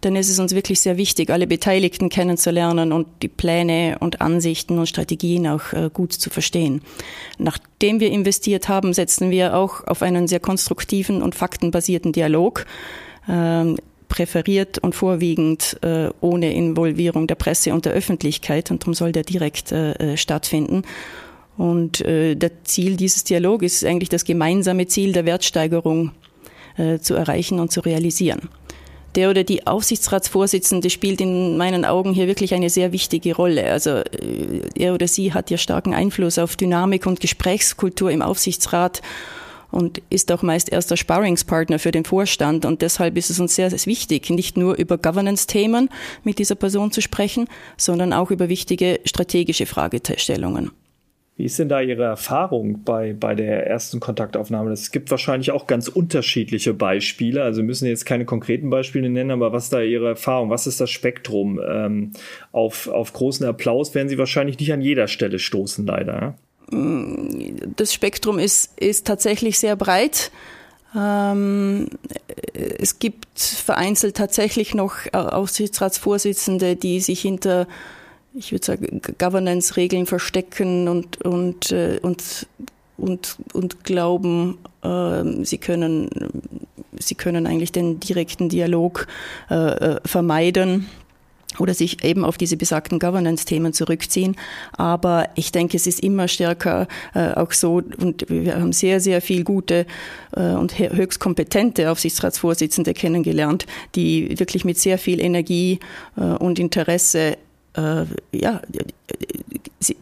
Ist 0.02 0.30
es 0.30 0.38
uns 0.38 0.54
wirklich 0.54 0.80
sehr 0.80 0.96
wichtig, 0.96 1.28
alle 1.28 1.46
Beteiligten 1.46 2.08
kennenzulernen 2.08 2.92
und 2.92 3.06
die 3.20 3.28
Pläne 3.28 3.98
und 4.00 4.22
Ansichten 4.22 4.78
und 4.78 4.86
Strategien 4.86 5.46
auch 5.46 5.74
äh, 5.74 5.90
gut 5.92 6.14
zu 6.14 6.30
verstehen. 6.30 6.80
Nachdem 7.36 8.00
wir 8.00 8.10
investiert 8.10 8.70
haben, 8.70 8.94
setzen 8.94 9.30
wir 9.30 9.54
auch 9.54 9.86
auf 9.86 10.00
einen 10.00 10.26
sehr 10.26 10.40
konstruktiven 10.40 11.20
und 11.20 11.34
faktenbasierten 11.34 12.12
Dialog 12.12 12.64
ähm, 13.28 13.76
präferiert 14.08 14.78
und 14.78 14.94
vorwiegend 14.94 15.78
äh, 15.82 16.08
ohne 16.22 16.54
Involvierung 16.54 17.26
der 17.26 17.34
Presse 17.34 17.74
und 17.74 17.84
der 17.84 17.92
Öffentlichkeit 17.92 18.70
und 18.70 18.82
darum 18.82 18.94
soll 18.94 19.12
der 19.12 19.22
direkt 19.22 19.70
äh, 19.70 20.16
stattfinden. 20.16 20.82
Und 21.60 22.00
äh, 22.06 22.36
das 22.36 22.52
Ziel 22.64 22.96
dieses 22.96 23.22
Dialogs 23.22 23.66
ist 23.66 23.84
eigentlich 23.84 24.08
das 24.08 24.24
gemeinsame 24.24 24.86
Ziel 24.86 25.12
der 25.12 25.26
Wertsteigerung 25.26 26.12
äh, 26.78 27.00
zu 27.00 27.12
erreichen 27.12 27.60
und 27.60 27.70
zu 27.70 27.80
realisieren. 27.80 28.48
Der 29.14 29.28
oder 29.28 29.44
die 29.44 29.66
Aufsichtsratsvorsitzende 29.66 30.88
spielt 30.88 31.20
in 31.20 31.58
meinen 31.58 31.84
Augen 31.84 32.14
hier 32.14 32.28
wirklich 32.28 32.54
eine 32.54 32.70
sehr 32.70 32.92
wichtige 32.92 33.36
Rolle. 33.36 33.70
Also 33.70 33.90
äh, 33.90 34.62
er 34.74 34.94
oder 34.94 35.06
sie 35.06 35.34
hat 35.34 35.50
ja 35.50 35.58
starken 35.58 35.92
Einfluss 35.92 36.38
auf 36.38 36.56
Dynamik 36.56 37.04
und 37.04 37.20
Gesprächskultur 37.20 38.10
im 38.10 38.22
Aufsichtsrat 38.22 39.02
und 39.70 40.00
ist 40.08 40.32
auch 40.32 40.40
meist 40.40 40.72
erster 40.72 40.96
Sparringspartner 40.96 41.78
für 41.78 41.90
den 41.90 42.06
Vorstand. 42.06 42.64
Und 42.64 42.80
deshalb 42.80 43.18
ist 43.18 43.28
es 43.28 43.38
uns 43.38 43.54
sehr, 43.54 43.68
sehr 43.68 43.84
wichtig, 43.84 44.30
nicht 44.30 44.56
nur 44.56 44.76
über 44.76 44.96
Governance-Themen 44.96 45.90
mit 46.24 46.38
dieser 46.38 46.54
Person 46.54 46.90
zu 46.90 47.02
sprechen, 47.02 47.48
sondern 47.76 48.14
auch 48.14 48.30
über 48.30 48.48
wichtige 48.48 49.00
strategische 49.04 49.66
Fragestellungen. 49.66 50.70
Wie 51.40 51.47
ist 51.47 51.59
denn 51.59 51.70
da 51.70 51.80
Ihre 51.80 52.02
Erfahrung 52.02 52.85
bei, 52.85 53.14
bei 53.14 53.35
der 53.35 53.66
ersten 53.66 53.99
Kontaktaufnahme? 53.99 54.73
Es 54.73 54.90
gibt 54.90 55.11
wahrscheinlich 55.11 55.52
auch 55.52 55.66
ganz 55.66 55.88
unterschiedliche 55.88 56.75
Beispiele. 56.75 57.42
Also 57.42 57.62
müssen 57.62 57.87
jetzt 57.87 58.04
keine 58.04 58.26
konkreten 58.26 58.68
Beispiele 58.68 59.09
nennen, 59.09 59.30
aber 59.30 59.50
was 59.50 59.64
ist 59.64 59.73
da 59.73 59.80
Ihre 59.80 60.09
Erfahrung? 60.09 60.50
Was 60.50 60.66
ist 60.66 60.82
das 60.82 60.90
Spektrum? 60.90 61.59
Ähm, 61.66 62.12
auf, 62.52 62.88
auf 62.88 63.14
großen 63.14 63.47
Applaus 63.47 63.94
werden 63.94 64.11
Sie 64.11 64.18
wahrscheinlich 64.18 64.59
nicht 64.59 64.70
an 64.70 64.82
jeder 64.82 65.09
Stelle 65.09 65.38
stoßen, 65.38 65.87
leider. 65.87 66.35
Das 67.76 67.94
Spektrum 67.94 68.38
ist, 68.38 68.78
ist 68.78 69.06
tatsächlich 69.06 69.59
sehr 69.59 69.76
breit. 69.76 70.30
Ähm, 70.94 71.87
es 72.52 72.99
gibt 72.99 73.40
vereinzelt 73.40 74.14
tatsächlich 74.14 74.75
noch 74.75 75.11
Aufsichtsratsvorsitzende, 75.14 76.76
die 76.76 77.00
sich 77.00 77.23
hinter 77.23 77.66
ich 78.34 78.52
würde 78.52 78.64
sagen, 78.64 79.02
Governance-Regeln 79.18 80.06
verstecken 80.06 80.88
und, 80.88 81.20
und, 81.25 81.72
äh, 81.72 81.99
und, 82.02 82.46
und, 82.96 83.37
und 83.52 83.84
glauben, 83.84 84.58
äh, 84.82 85.44
sie, 85.44 85.58
können, 85.58 86.10
sie 86.99 87.14
können 87.14 87.46
eigentlich 87.46 87.72
den 87.72 88.00
direkten 88.00 88.49
Dialog 88.49 89.06
äh, 89.50 89.54
äh, 89.54 90.00
vermeiden 90.04 90.87
oder 91.58 91.75
sich 91.75 92.04
eben 92.04 92.25
auf 92.25 92.38
diese 92.38 92.56
besagten 92.56 93.00
Governance-Themen 93.00 93.72
zurückziehen. 93.72 94.37
Aber 94.72 95.28
ich 95.34 95.50
denke, 95.50 95.76
es 95.76 95.88
ist 95.88 96.00
immer 96.00 96.28
stärker 96.28 96.87
äh, 97.14 97.32
auch 97.32 97.50
so, 97.52 97.82
und 97.99 98.26
wir 98.28 98.54
haben 98.54 98.72
sehr, 98.72 99.00
sehr 99.00 99.20
viel 99.20 99.42
gute 99.42 99.87
äh, 100.37 100.52
und 100.52 100.78
höchst 100.78 101.18
kompetente 101.18 101.90
Aufsichtsratsvorsitzende 101.90 102.94
kennengelernt, 102.94 103.66
die 103.96 104.38
wirklich 104.38 104.64
mit 104.64 104.78
sehr 104.78 104.99
viel 104.99 105.20
Energie 105.20 105.80
äh, 106.16 106.20
und 106.20 106.60
Interesse 106.60 107.37
äh, 107.76 108.04
ja, 108.32 108.60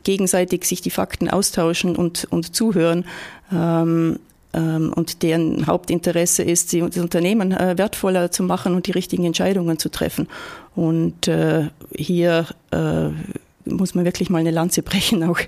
gegenseitig 0.05 0.65
sich 0.65 0.81
die 0.81 0.91
Fakten 0.91 1.29
austauschen 1.29 1.97
und, 1.97 2.27
und 2.31 2.55
zuhören. 2.55 3.05
Ähm, 3.53 4.19
ähm, 4.55 4.93
und 4.95 5.23
deren 5.23 5.67
Hauptinteresse 5.67 6.43
ist, 6.43 6.73
das 6.73 6.97
Unternehmen 6.97 7.53
äh, 7.53 7.77
wertvoller 7.77 8.31
zu 8.31 8.43
machen 8.43 8.75
und 8.75 8.87
die 8.87 8.93
richtigen 8.93 9.25
Entscheidungen 9.25 9.79
zu 9.79 9.91
treffen. 9.91 10.27
Und 10.75 11.29
äh, 11.29 11.69
hier 11.95 12.47
äh, 12.71 13.09
muss 13.65 13.95
man 13.95 14.05
wirklich 14.05 14.31
mal 14.31 14.39
eine 14.39 14.51
Lanze 14.51 14.83
brechen, 14.89 15.23
auch 15.23 15.39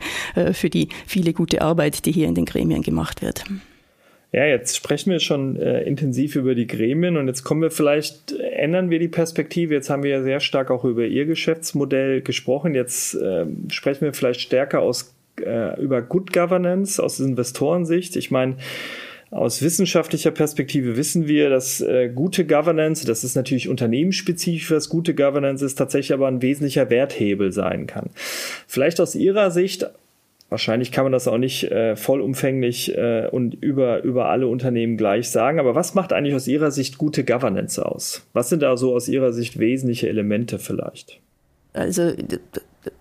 für 0.52 0.68
die 0.68 0.90
viele 1.06 1.32
gute 1.32 1.62
Arbeit, 1.62 2.04
die 2.04 2.12
hier 2.12 2.28
in 2.28 2.34
den 2.34 2.44
Gremien 2.44 2.82
gemacht 2.82 3.22
wird. 3.22 3.44
Ja, 4.32 4.44
jetzt 4.44 4.76
sprechen 4.76 5.10
wir 5.10 5.18
schon 5.18 5.56
intensiv 5.56 6.36
über 6.36 6.54
die 6.54 6.66
Gremien 6.66 7.16
und 7.16 7.26
jetzt 7.26 7.42
kommen 7.42 7.62
wir 7.62 7.70
vielleicht, 7.70 8.32
ändern 8.60 8.90
wir 8.90 8.98
die 8.98 9.08
Perspektive. 9.08 9.74
Jetzt 9.74 9.90
haben 9.90 10.02
wir 10.02 10.10
ja 10.10 10.22
sehr 10.22 10.40
stark 10.40 10.70
auch 10.70 10.84
über 10.84 11.04
Ihr 11.06 11.26
Geschäftsmodell 11.26 12.22
gesprochen. 12.22 12.74
Jetzt 12.74 13.14
äh, 13.14 13.46
sprechen 13.68 14.02
wir 14.02 14.12
vielleicht 14.12 14.40
stärker 14.40 14.80
aus, 14.80 15.14
äh, 15.40 15.80
über 15.80 16.02
Good 16.02 16.32
Governance 16.32 17.02
aus 17.02 17.18
Investorensicht. 17.20 18.16
Ich 18.16 18.30
meine, 18.30 18.56
aus 19.30 19.62
wissenschaftlicher 19.62 20.32
Perspektive 20.32 20.96
wissen 20.96 21.28
wir, 21.28 21.50
dass 21.50 21.80
äh, 21.80 22.08
gute 22.08 22.44
Governance, 22.44 23.06
das 23.06 23.22
ist 23.22 23.36
natürlich 23.36 23.68
unternehmensspezifisch, 23.68 24.70
was 24.72 24.88
gute 24.88 25.14
Governance 25.14 25.64
ist, 25.64 25.76
tatsächlich 25.76 26.12
aber 26.12 26.26
ein 26.26 26.42
wesentlicher 26.42 26.90
Werthebel 26.90 27.52
sein 27.52 27.86
kann. 27.86 28.10
Vielleicht 28.66 29.00
aus 29.00 29.14
Ihrer 29.14 29.52
Sicht 29.52 29.88
Wahrscheinlich 30.50 30.90
kann 30.90 31.04
man 31.04 31.12
das 31.12 31.28
auch 31.28 31.38
nicht 31.38 31.70
äh, 31.70 31.94
vollumfänglich 31.94 32.96
äh, 32.96 33.28
und 33.30 33.54
über, 33.54 34.02
über 34.02 34.26
alle 34.26 34.48
Unternehmen 34.48 34.96
gleich 34.96 35.30
sagen. 35.30 35.60
Aber 35.60 35.76
was 35.76 35.94
macht 35.94 36.12
eigentlich 36.12 36.34
aus 36.34 36.48
Ihrer 36.48 36.72
Sicht 36.72 36.98
gute 36.98 37.24
Governance 37.24 37.84
aus? 37.84 38.26
Was 38.32 38.48
sind 38.48 38.62
da 38.62 38.76
so 38.76 38.94
aus 38.94 39.08
Ihrer 39.08 39.32
Sicht 39.32 39.60
wesentliche 39.60 40.08
Elemente 40.08 40.58
vielleicht? 40.58 41.20
Also 41.72 42.12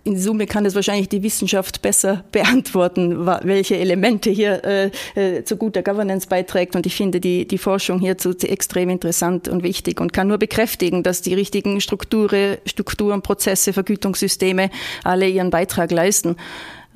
in 0.04 0.18
Summe 0.18 0.46
kann 0.46 0.66
es 0.66 0.74
wahrscheinlich 0.74 1.08
die 1.08 1.22
Wissenschaft 1.22 1.82
besser 1.82 2.24
beantworten, 2.32 3.26
welche 3.26 3.78
Elemente 3.78 4.30
hier 4.30 4.62
äh, 4.64 4.90
äh, 5.14 5.44
zu 5.44 5.56
guter 5.56 5.82
Governance 5.82 6.28
beiträgt. 6.28 6.76
Und 6.76 6.86
ich 6.86 6.94
finde 6.94 7.18
die, 7.18 7.48
die 7.48 7.58
Forschung 7.58 7.98
hierzu 7.98 8.30
extrem 8.42 8.90
interessant 8.90 9.48
und 9.48 9.62
wichtig 9.62 10.00
und 10.00 10.12
kann 10.12 10.28
nur 10.28 10.38
bekräftigen, 10.38 11.02
dass 11.02 11.22
die 11.22 11.34
richtigen 11.34 11.80
Strukturen, 11.80 12.58
Strukturen, 12.66 13.22
Prozesse, 13.22 13.72
Vergütungssysteme 13.72 14.70
alle 15.02 15.28
ihren 15.28 15.50
Beitrag 15.50 15.90
leisten. 15.90 16.36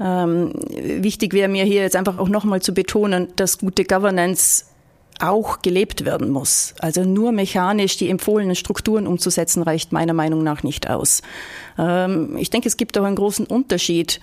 Ähm, 0.00 0.52
wichtig 0.68 1.32
wäre 1.32 1.48
mir 1.48 1.64
hier 1.64 1.82
jetzt 1.82 1.96
einfach 1.96 2.18
auch 2.18 2.28
nochmal 2.28 2.60
zu 2.60 2.74
betonen, 2.74 3.28
dass 3.36 3.58
gute 3.58 3.84
Governance 3.84 4.66
auch 5.20 5.62
gelebt 5.62 6.04
werden 6.04 6.30
muss. 6.30 6.74
Also 6.80 7.04
nur 7.04 7.30
mechanisch 7.30 7.96
die 7.96 8.10
empfohlenen 8.10 8.56
Strukturen 8.56 9.06
umzusetzen, 9.06 9.62
reicht 9.62 9.92
meiner 9.92 10.12
Meinung 10.12 10.42
nach 10.42 10.62
nicht 10.64 10.90
aus. 10.90 11.22
Ähm, 11.78 12.36
ich 12.36 12.50
denke, 12.50 12.68
es 12.68 12.76
gibt 12.76 12.98
auch 12.98 13.04
einen 13.04 13.16
großen 13.16 13.46
Unterschied 13.46 14.20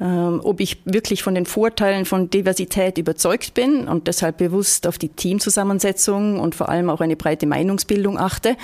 ähm, 0.00 0.40
ob 0.44 0.60
ich 0.60 0.80
wirklich 0.84 1.24
von 1.24 1.34
den 1.34 1.44
Vorteilen 1.44 2.04
von 2.04 2.30
Diversität 2.30 2.98
überzeugt 2.98 3.54
bin 3.54 3.88
und 3.88 4.06
deshalb 4.06 4.38
bewusst 4.38 4.86
auf 4.86 4.96
die 4.96 5.08
Teamzusammensetzung 5.08 6.38
und 6.38 6.54
vor 6.54 6.68
allem 6.68 6.88
auch 6.88 7.00
eine 7.00 7.16
breite 7.16 7.46
Meinungsbildung 7.46 8.16
achte. 8.16 8.56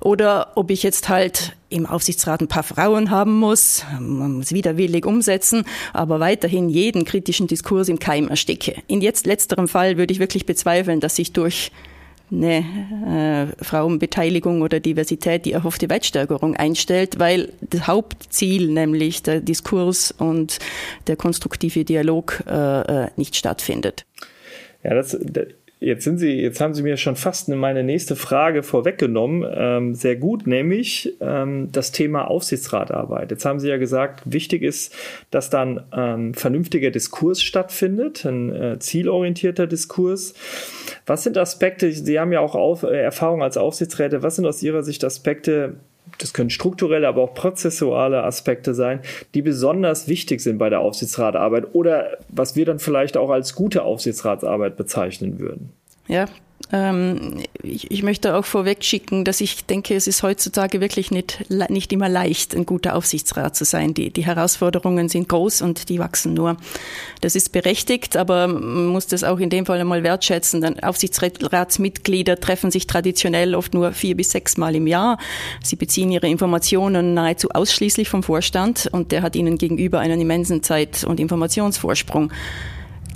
Oder 0.00 0.52
ob 0.54 0.70
ich 0.70 0.82
jetzt 0.82 1.08
halt 1.08 1.56
im 1.68 1.86
Aufsichtsrat 1.86 2.40
ein 2.40 2.48
paar 2.48 2.62
Frauen 2.62 3.10
haben 3.10 3.38
muss, 3.38 3.84
man 3.98 4.32
muss 4.32 4.52
widerwillig 4.52 5.06
umsetzen, 5.06 5.64
aber 5.92 6.20
weiterhin 6.20 6.68
jeden 6.68 7.04
kritischen 7.04 7.46
Diskurs 7.46 7.88
im 7.88 7.98
Keim 7.98 8.28
ersticke. 8.28 8.76
In 8.86 9.02
jetzt 9.02 9.26
letzterem 9.26 9.68
Fall 9.68 9.96
würde 9.96 10.12
ich 10.12 10.18
wirklich 10.18 10.46
bezweifeln, 10.46 11.00
dass 11.00 11.16
sich 11.16 11.32
durch 11.32 11.70
eine 12.32 13.52
äh, 13.58 13.64
Frauenbeteiligung 13.64 14.62
oder 14.62 14.80
Diversität 14.80 15.46
die 15.46 15.52
erhoffte 15.52 15.90
Weitsteigerung 15.90 16.56
einstellt, 16.56 17.18
weil 17.18 17.52
das 17.60 17.86
Hauptziel, 17.86 18.68
nämlich 18.68 19.22
der 19.22 19.40
Diskurs 19.40 20.12
und 20.12 20.58
der 21.08 21.16
konstruktive 21.16 21.84
Dialog, 21.84 22.42
äh, 22.46 23.04
äh 23.04 23.08
nicht 23.16 23.36
stattfindet. 23.36 24.06
Ja, 24.82 24.94
das, 24.94 25.16
Jetzt 25.82 26.04
sind 26.04 26.18
Sie, 26.18 26.42
jetzt 26.42 26.60
haben 26.60 26.74
Sie 26.74 26.82
mir 26.82 26.98
schon 26.98 27.16
fast 27.16 27.48
meine 27.48 27.82
nächste 27.82 28.14
Frage 28.14 28.62
vorweggenommen. 28.62 29.50
Ähm, 29.50 29.94
sehr 29.94 30.14
gut, 30.14 30.46
nämlich 30.46 31.16
ähm, 31.22 31.72
das 31.72 31.90
Thema 31.90 32.28
Aufsichtsratarbeit. 32.28 33.30
Jetzt 33.30 33.46
haben 33.46 33.60
Sie 33.60 33.68
ja 33.70 33.78
gesagt, 33.78 34.20
wichtig 34.26 34.62
ist, 34.62 34.94
dass 35.30 35.48
dann 35.48 35.90
ein 35.90 36.34
vernünftiger 36.34 36.90
Diskurs 36.90 37.42
stattfindet, 37.42 38.26
ein 38.26 38.54
äh, 38.54 38.78
zielorientierter 38.78 39.66
Diskurs. 39.66 40.34
Was 41.06 41.24
sind 41.24 41.38
Aspekte, 41.38 41.90
Sie 41.90 42.20
haben 42.20 42.32
ja 42.32 42.40
auch 42.40 42.54
auf, 42.54 42.82
äh, 42.82 43.00
Erfahrung 43.00 43.42
als 43.42 43.56
Aufsichtsräte, 43.56 44.22
was 44.22 44.36
sind 44.36 44.44
aus 44.44 44.62
Ihrer 44.62 44.82
Sicht 44.82 45.02
Aspekte, 45.02 45.76
das 46.18 46.32
können 46.32 46.50
strukturelle, 46.50 47.08
aber 47.08 47.22
auch 47.22 47.34
prozessuale 47.34 48.22
Aspekte 48.24 48.74
sein, 48.74 49.00
die 49.34 49.42
besonders 49.42 50.08
wichtig 50.08 50.40
sind 50.40 50.58
bei 50.58 50.68
der 50.68 50.80
Aufsichtsratarbeit 50.80 51.74
oder 51.74 52.18
was 52.28 52.56
wir 52.56 52.66
dann 52.66 52.78
vielleicht 52.78 53.16
auch 53.16 53.30
als 53.30 53.54
gute 53.54 53.82
Aufsichtsratsarbeit 53.82 54.76
bezeichnen 54.76 55.38
würden. 55.38 55.72
Ja, 56.08 56.26
ich, 56.72 57.90
ich, 57.90 58.02
möchte 58.04 58.36
auch 58.36 58.44
vorweg 58.44 58.84
schicken, 58.84 59.24
dass 59.24 59.40
ich 59.40 59.66
denke, 59.66 59.96
es 59.96 60.06
ist 60.06 60.22
heutzutage 60.22 60.80
wirklich 60.80 61.10
nicht, 61.10 61.50
nicht 61.68 61.92
immer 61.92 62.08
leicht, 62.08 62.54
ein 62.54 62.64
guter 62.64 62.94
Aufsichtsrat 62.94 63.56
zu 63.56 63.64
sein. 63.64 63.92
Die, 63.92 64.12
die 64.12 64.24
Herausforderungen 64.24 65.08
sind 65.08 65.28
groß 65.28 65.62
und 65.62 65.88
die 65.88 65.98
wachsen 65.98 66.34
nur. 66.34 66.56
Das 67.22 67.34
ist 67.34 67.50
berechtigt, 67.50 68.16
aber 68.16 68.46
man 68.46 68.86
muss 68.86 69.08
das 69.08 69.24
auch 69.24 69.40
in 69.40 69.50
dem 69.50 69.66
Fall 69.66 69.80
einmal 69.80 70.04
wertschätzen. 70.04 70.60
Denn 70.60 70.80
Aufsichtsratsmitglieder 70.80 72.38
treffen 72.38 72.70
sich 72.70 72.86
traditionell 72.86 73.56
oft 73.56 73.74
nur 73.74 73.90
vier 73.90 74.16
bis 74.16 74.30
sechs 74.30 74.56
Mal 74.56 74.76
im 74.76 74.86
Jahr. 74.86 75.18
Sie 75.64 75.74
beziehen 75.74 76.12
ihre 76.12 76.28
Informationen 76.28 77.14
nahezu 77.14 77.50
ausschließlich 77.50 78.08
vom 78.08 78.22
Vorstand 78.22 78.88
und 78.92 79.10
der 79.10 79.22
hat 79.22 79.34
ihnen 79.34 79.58
gegenüber 79.58 79.98
einen 79.98 80.20
immensen 80.20 80.62
Zeit- 80.62 81.02
und 81.02 81.18
Informationsvorsprung. 81.18 82.30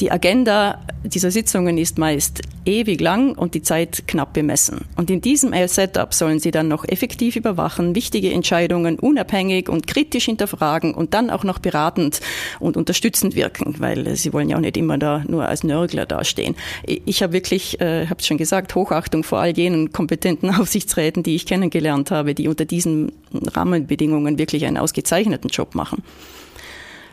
Die 0.00 0.10
Agenda 0.10 0.80
dieser 1.04 1.30
Sitzungen 1.30 1.78
ist 1.78 1.98
meist 1.98 2.42
ewig 2.64 3.00
lang 3.00 3.36
und 3.36 3.54
die 3.54 3.62
Zeit 3.62 4.08
knapp 4.08 4.32
bemessen. 4.32 4.86
Und 4.96 5.10
in 5.10 5.20
diesem 5.20 5.52
Setup 5.68 6.12
sollen 6.12 6.40
Sie 6.40 6.50
dann 6.50 6.66
noch 6.66 6.84
effektiv 6.84 7.36
überwachen, 7.36 7.94
wichtige 7.94 8.32
Entscheidungen 8.32 8.98
unabhängig 8.98 9.68
und 9.68 9.86
kritisch 9.86 10.24
hinterfragen 10.24 10.94
und 10.94 11.14
dann 11.14 11.30
auch 11.30 11.44
noch 11.44 11.58
beratend 11.58 12.20
und 12.58 12.76
unterstützend 12.76 13.36
wirken, 13.36 13.76
weil 13.78 14.16
Sie 14.16 14.32
wollen 14.32 14.48
ja 14.48 14.56
auch 14.56 14.62
nicht 14.62 14.76
immer 14.76 14.98
da 14.98 15.22
nur 15.28 15.46
als 15.46 15.62
Nörgler 15.62 16.06
dastehen. 16.06 16.56
Ich 16.84 17.22
habe 17.22 17.32
wirklich, 17.32 17.80
äh, 17.80 18.06
habe 18.06 18.22
schon 18.22 18.38
gesagt, 18.38 18.74
Hochachtung 18.74 19.22
vor 19.22 19.40
all 19.40 19.56
jenen 19.56 19.92
kompetenten 19.92 20.50
Aufsichtsräten, 20.54 21.22
die 21.22 21.36
ich 21.36 21.46
kennengelernt 21.46 22.10
habe, 22.10 22.34
die 22.34 22.48
unter 22.48 22.64
diesen 22.64 23.12
Rahmenbedingungen 23.32 24.38
wirklich 24.38 24.66
einen 24.66 24.78
ausgezeichneten 24.78 25.50
Job 25.50 25.74
machen. 25.74 26.02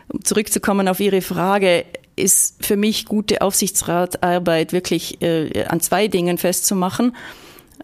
Um 0.08 0.24
zurückzukommen 0.24 0.88
auf 0.88 1.00
Ihre 1.00 1.20
Frage, 1.20 1.84
ist 2.16 2.64
für 2.64 2.76
mich 2.76 3.06
gute 3.06 3.42
Aufsichtsratarbeit 3.42 4.72
wirklich 4.72 5.20
äh, 5.22 5.64
an 5.64 5.80
zwei 5.80 6.08
Dingen 6.08 6.38
festzumachen. 6.38 7.16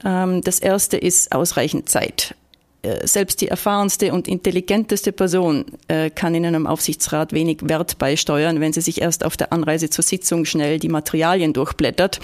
Ähm, 0.05 0.43
das 0.43 0.59
erste 0.59 0.97
ist 0.97 1.33
ausreichend 1.33 1.89
Zeit. 1.89 2.35
Äh, 2.83 3.07
selbst 3.07 3.41
die 3.41 3.49
erfahrenste 3.49 4.13
und 4.13 4.29
intelligenteste 4.29 5.11
Person 5.11 5.65
äh, 5.89 6.11
kann 6.11 6.37
in 6.37 6.47
einem 6.47 6.69
Aufsichtsrat 6.69 7.33
wenig 7.33 7.59
Wert 7.63 7.99
beisteuern, 7.99 8.61
wenn 8.61 8.73
sie 8.73 8.83
sich 8.83 9.01
erst 9.01 9.25
auf 9.25 9.37
der 9.37 9.53
Anreise 9.53 9.91
zur 9.91 10.05
Sitzung 10.05 10.45
schnell 10.45 10.79
die 10.79 10.89
Materialien 10.89 11.53
durchblättert. 11.53 12.21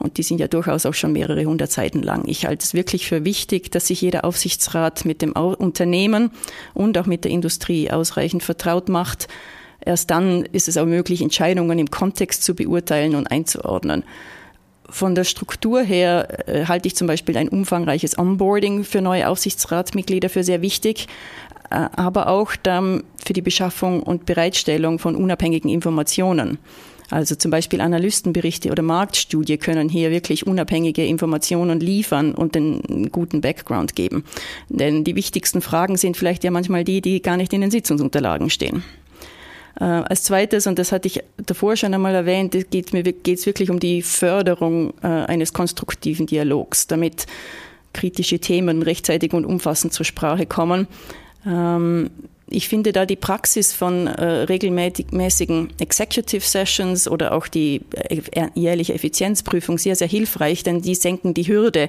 Und 0.00 0.18
die 0.18 0.24
sind 0.24 0.40
ja 0.40 0.48
durchaus 0.48 0.86
auch 0.86 0.94
schon 0.94 1.12
mehrere 1.12 1.44
hundert 1.44 1.70
Seiten 1.70 2.02
lang. 2.02 2.24
Ich 2.26 2.46
halte 2.46 2.64
es 2.64 2.74
wirklich 2.74 3.06
für 3.06 3.24
wichtig, 3.24 3.70
dass 3.70 3.86
sich 3.86 4.00
jeder 4.00 4.24
Aufsichtsrat 4.24 5.04
mit 5.04 5.22
dem 5.22 5.32
Unternehmen 5.32 6.32
und 6.74 6.98
auch 6.98 7.06
mit 7.06 7.22
der 7.22 7.30
Industrie 7.30 7.90
ausreichend 7.90 8.42
vertraut 8.42 8.88
macht 8.88 9.28
Erst 9.84 10.10
dann 10.10 10.44
ist 10.52 10.68
es 10.68 10.76
auch 10.76 10.86
möglich, 10.86 11.22
Entscheidungen 11.22 11.78
im 11.78 11.90
Kontext 11.90 12.44
zu 12.44 12.54
beurteilen 12.54 13.14
und 13.14 13.26
einzuordnen. 13.30 14.04
Von 14.88 15.14
der 15.14 15.24
Struktur 15.24 15.80
her 15.80 16.48
äh, 16.48 16.66
halte 16.66 16.86
ich 16.86 16.94
zum 16.94 17.06
Beispiel 17.06 17.36
ein 17.38 17.48
umfangreiches 17.48 18.18
Onboarding 18.18 18.84
für 18.84 19.00
neue 19.00 19.28
Aufsichtsratsmitglieder 19.28 20.28
für 20.28 20.44
sehr 20.44 20.60
wichtig, 20.60 21.06
äh, 21.70 21.88
aber 21.96 22.28
auch 22.28 22.54
dann 22.62 23.02
für 23.24 23.32
die 23.32 23.42
Beschaffung 23.42 24.02
und 24.02 24.26
Bereitstellung 24.26 24.98
von 24.98 25.16
unabhängigen 25.16 25.70
Informationen. 25.70 26.58
Also 27.10 27.34
zum 27.34 27.50
Beispiel 27.50 27.80
Analystenberichte 27.80 28.70
oder 28.70 28.82
Marktstudie 28.82 29.58
können 29.58 29.90
hier 29.90 30.10
wirklich 30.10 30.46
unabhängige 30.46 31.04
Informationen 31.04 31.78
liefern 31.78 32.34
und 32.34 32.56
einen 32.56 33.10
guten 33.12 33.42
Background 33.42 33.94
geben. 33.94 34.24
Denn 34.70 35.04
die 35.04 35.14
wichtigsten 35.14 35.60
Fragen 35.60 35.98
sind 35.98 36.16
vielleicht 36.16 36.42
ja 36.42 36.50
manchmal 36.50 36.84
die, 36.84 37.02
die 37.02 37.20
gar 37.20 37.36
nicht 37.36 37.52
in 37.52 37.60
den 37.60 37.70
Sitzungsunterlagen 37.70 38.48
stehen. 38.48 38.82
Äh, 39.80 39.84
als 39.84 40.24
zweites, 40.24 40.66
und 40.66 40.78
das 40.78 40.92
hatte 40.92 41.08
ich 41.08 41.22
davor 41.38 41.76
schon 41.76 41.94
einmal 41.94 42.14
erwähnt, 42.14 42.52
geht 42.70 42.94
es 42.94 43.46
wirklich 43.46 43.70
um 43.70 43.80
die 43.80 44.02
Förderung 44.02 44.94
äh, 45.02 45.06
eines 45.06 45.52
konstruktiven 45.52 46.26
Dialogs, 46.26 46.86
damit 46.86 47.26
kritische 47.92 48.38
Themen 48.38 48.82
rechtzeitig 48.82 49.32
und 49.32 49.44
umfassend 49.44 49.92
zur 49.92 50.04
Sprache 50.04 50.46
kommen. 50.46 50.86
Ähm, 51.46 52.10
ich 52.48 52.68
finde 52.68 52.92
da 52.92 53.06
die 53.06 53.16
Praxis 53.16 53.72
von 53.72 54.06
äh, 54.06 54.24
regelmäßigen 54.24 55.70
Executive 55.78 56.44
Sessions 56.44 57.08
oder 57.08 57.32
auch 57.32 57.48
die 57.48 57.80
äh, 57.92 58.20
jährliche 58.54 58.94
Effizienzprüfung 58.94 59.78
sehr, 59.78 59.96
sehr 59.96 60.08
hilfreich, 60.08 60.62
denn 60.62 60.82
die 60.82 60.94
senken 60.94 61.34
die 61.34 61.48
Hürde 61.48 61.88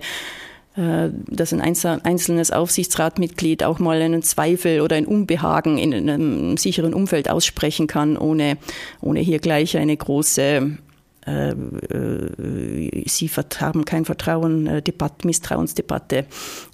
dass 0.75 1.53
ein 1.53 1.61
einzelnes 1.61 2.51
Aufsichtsratmitglied 2.51 3.63
auch 3.63 3.77
mal 3.77 4.01
einen 4.01 4.23
Zweifel 4.23 4.81
oder 4.81 4.95
ein 4.95 5.05
Unbehagen 5.05 5.77
in 5.77 5.93
einem 5.93 6.57
sicheren 6.57 6.93
Umfeld 6.93 7.29
aussprechen 7.29 7.85
kann, 7.85 8.17
ohne, 8.17 8.57
ohne 8.99 9.19
hier 9.19 9.39
gleich 9.39 9.77
eine 9.77 9.95
große 9.95 10.77
äh, 11.25 11.51
äh, 11.51 13.03
Sie 13.07 13.29
haben 13.59 13.85
kein 13.85 14.05
Vertrauen, 14.05 14.67
äh, 14.67 14.81
Debatte, 14.81 15.25
Misstrauensdebatte 15.25 16.25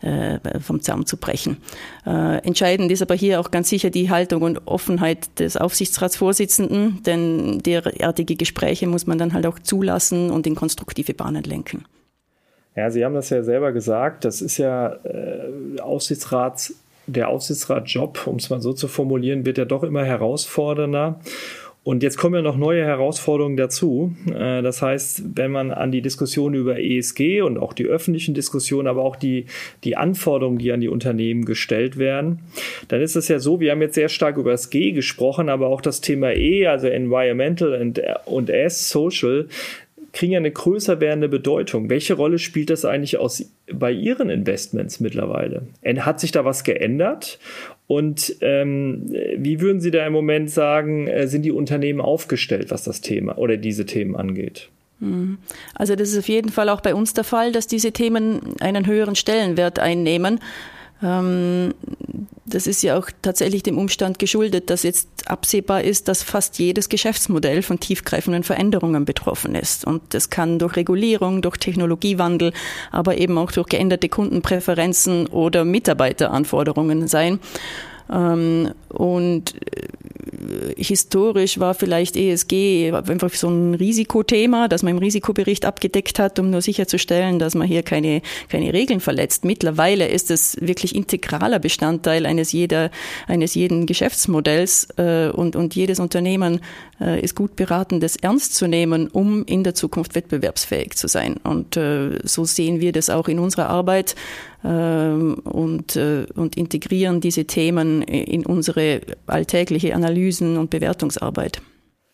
äh, 0.01 0.59
vom 0.59 0.81
Zaum 0.81 1.05
zu 1.05 1.17
brechen. 1.17 1.57
Äh, 2.05 2.37
entscheidend 2.45 2.91
ist 2.91 3.01
aber 3.01 3.15
hier 3.15 3.39
auch 3.39 3.51
ganz 3.51 3.69
sicher 3.69 3.89
die 3.89 4.09
Haltung 4.09 4.41
und 4.41 4.67
Offenheit 4.67 5.39
des 5.39 5.57
Aufsichtsratsvorsitzenden, 5.57 7.03
denn 7.03 7.59
derartige 7.59 8.35
Gespräche 8.35 8.87
muss 8.87 9.07
man 9.07 9.17
dann 9.17 9.33
halt 9.33 9.45
auch 9.45 9.59
zulassen 9.59 10.31
und 10.31 10.47
in 10.47 10.55
konstruktive 10.55 11.13
Bahnen 11.13 11.43
lenken. 11.43 11.85
Ja, 12.79 12.89
Sie 12.89 13.03
haben 13.03 13.13
das 13.13 13.29
ja 13.29 13.43
selber 13.43 13.73
gesagt. 13.73 14.23
Das 14.23 14.41
ist 14.41 14.57
ja 14.57 14.93
äh, 15.03 15.81
Aufsichtsrats, 15.81 16.73
der 17.07 17.27
Aufsichtsratjob, 17.27 18.25
um 18.25 18.37
es 18.37 18.49
mal 18.49 18.61
so 18.61 18.71
zu 18.71 18.87
formulieren, 18.87 19.45
wird 19.45 19.57
ja 19.57 19.65
doch 19.65 19.83
immer 19.83 20.05
herausfordernder. 20.05 21.19
Und 21.83 22.03
jetzt 22.03 22.17
kommen 22.17 22.35
ja 22.35 22.41
noch 22.41 22.55
neue 22.55 22.85
Herausforderungen 22.85 23.57
dazu. 23.57 24.15
Äh, 24.33 24.61
das 24.61 24.81
heißt, 24.81 25.23
wenn 25.35 25.51
man 25.51 25.71
an 25.71 25.91
die 25.91 26.01
Diskussion 26.01 26.53
über 26.53 26.79
ESG 26.79 27.41
und 27.41 27.57
auch 27.57 27.73
die 27.73 27.85
öffentlichen 27.85 28.33
Diskussionen, 28.33 28.87
aber 28.87 29.03
auch 29.03 29.17
die, 29.17 29.47
die 29.83 29.97
Anforderungen, 29.97 30.57
die 30.57 30.71
an 30.71 30.79
die 30.79 30.87
Unternehmen 30.87 31.43
gestellt 31.43 31.97
werden, 31.97 32.39
dann 32.87 33.01
ist 33.01 33.17
es 33.17 33.27
ja 33.27 33.39
so, 33.39 33.59
wir 33.59 33.71
haben 33.71 33.81
jetzt 33.81 33.95
sehr 33.95 34.09
stark 34.09 34.37
über 34.37 34.51
das 34.51 34.69
G 34.69 34.93
gesprochen, 34.93 35.49
aber 35.49 35.67
auch 35.67 35.81
das 35.81 35.99
Thema 35.99 36.31
E, 36.31 36.65
also 36.67 36.87
Environmental 36.87 37.73
und, 37.81 38.01
und 38.25 38.49
S, 38.49 38.89
Social, 38.89 39.49
kriegen 40.19 40.33
ja 40.33 40.39
eine 40.39 40.51
größer 40.51 40.99
werdende 40.99 41.29
Bedeutung. 41.29 41.89
Welche 41.89 42.13
Rolle 42.13 42.39
spielt 42.39 42.69
das 42.69 42.83
eigentlich 42.83 43.17
aus, 43.17 43.41
bei 43.71 43.89
Ihren 43.89 44.29
Investments 44.29 44.99
mittlerweile? 44.99 45.61
Hat 45.99 46.19
sich 46.19 46.33
da 46.33 46.43
was 46.43 46.65
geändert? 46.65 47.39
Und 47.87 48.35
ähm, 48.41 49.05
wie 49.37 49.61
würden 49.61 49.79
Sie 49.79 49.91
da 49.91 50.05
im 50.05 50.11
Moment 50.11 50.51
sagen, 50.51 51.07
äh, 51.07 51.27
sind 51.27 51.43
die 51.43 51.53
Unternehmen 51.53 52.01
aufgestellt, 52.01 52.69
was 52.69 52.83
das 52.83 52.99
Thema 52.99 53.37
oder 53.37 53.55
diese 53.55 53.85
Themen 53.85 54.17
angeht? 54.17 54.67
Mhm. 54.99 55.37
Also 55.73 55.95
das 55.95 56.09
ist 56.09 56.19
auf 56.19 56.27
jeden 56.27 56.49
Fall 56.49 56.67
auch 56.67 56.81
bei 56.81 56.93
uns 56.93 57.13
der 57.13 57.23
Fall, 57.23 57.53
dass 57.53 57.67
diese 57.67 57.93
Themen 57.93 58.57
einen 58.59 58.87
höheren 58.87 59.15
Stellenwert 59.15 59.79
einnehmen. 59.79 60.41
Ähm, 61.01 61.73
das 62.45 62.67
ist 62.67 62.81
ja 62.81 62.97
auch 62.97 63.09
tatsächlich 63.21 63.63
dem 63.63 63.77
Umstand 63.77 64.19
geschuldet, 64.19 64.69
dass 64.69 64.83
jetzt 64.83 65.07
absehbar 65.29 65.83
ist, 65.83 66.07
dass 66.07 66.23
fast 66.23 66.57
jedes 66.57 66.89
Geschäftsmodell 66.89 67.61
von 67.61 67.79
tiefgreifenden 67.79 68.43
Veränderungen 68.43 69.05
betroffen 69.05 69.55
ist. 69.55 69.85
Und 69.85 70.01
das 70.13 70.29
kann 70.29 70.59
durch 70.59 70.75
Regulierung, 70.75 71.41
durch 71.41 71.57
Technologiewandel, 71.57 72.51
aber 72.91 73.17
eben 73.17 73.37
auch 73.37 73.51
durch 73.51 73.67
geänderte 73.67 74.09
Kundenpräferenzen 74.09 75.27
oder 75.27 75.63
Mitarbeiteranforderungen 75.63 77.07
sein. 77.07 77.39
Ähm, 78.11 78.71
und 78.89 79.53
historisch 80.77 81.59
war 81.59 81.73
vielleicht 81.73 82.15
ESG 82.15 82.91
einfach 82.91 83.33
so 83.33 83.49
ein 83.49 83.73
Risikothema, 83.75 84.67
das 84.67 84.83
man 84.83 84.93
im 84.93 84.99
Risikobericht 84.99 85.65
abgedeckt 85.65 86.19
hat, 86.19 86.39
um 86.39 86.49
nur 86.49 86.61
sicherzustellen, 86.61 87.39
dass 87.39 87.55
man 87.55 87.67
hier 87.67 87.83
keine, 87.83 88.21
keine 88.49 88.73
Regeln 88.73 88.99
verletzt. 88.99 89.45
Mittlerweile 89.45 90.07
ist 90.07 90.31
es 90.31 90.57
wirklich 90.61 90.95
integraler 90.95 91.59
Bestandteil 91.59 92.25
eines 92.25 92.51
jeder, 92.51 92.91
eines 93.27 93.55
jeden 93.55 93.85
Geschäftsmodells 93.85 94.87
äh, 94.97 95.29
und, 95.29 95.55
und 95.55 95.75
jedes 95.75 95.99
Unternehmen 95.99 96.61
äh, 96.99 97.21
ist 97.21 97.35
gut 97.35 97.55
beraten, 97.55 97.99
das 97.99 98.15
ernst 98.15 98.55
zu 98.55 98.67
nehmen, 98.67 99.07
um 99.07 99.45
in 99.45 99.63
der 99.63 99.75
Zukunft 99.75 100.15
wettbewerbsfähig 100.15 100.95
zu 100.95 101.07
sein. 101.07 101.37
Und 101.43 101.77
äh, 101.77 102.19
so 102.23 102.45
sehen 102.45 102.79
wir 102.79 102.91
das 102.91 103.09
auch 103.09 103.27
in 103.27 103.39
unserer 103.39 103.69
Arbeit 103.69 104.15
und, 104.61 105.95
äh, 105.95 106.25
und 106.35 106.57
integrieren 106.57 107.21
diese 107.21 107.45
Themen 107.45 108.01
in 108.01 108.45
unsere 108.45 109.01
alltägliche 109.25 109.95
Analysen 109.95 110.57
und 110.57 110.69
Bewertungsarbeit. 110.69 111.61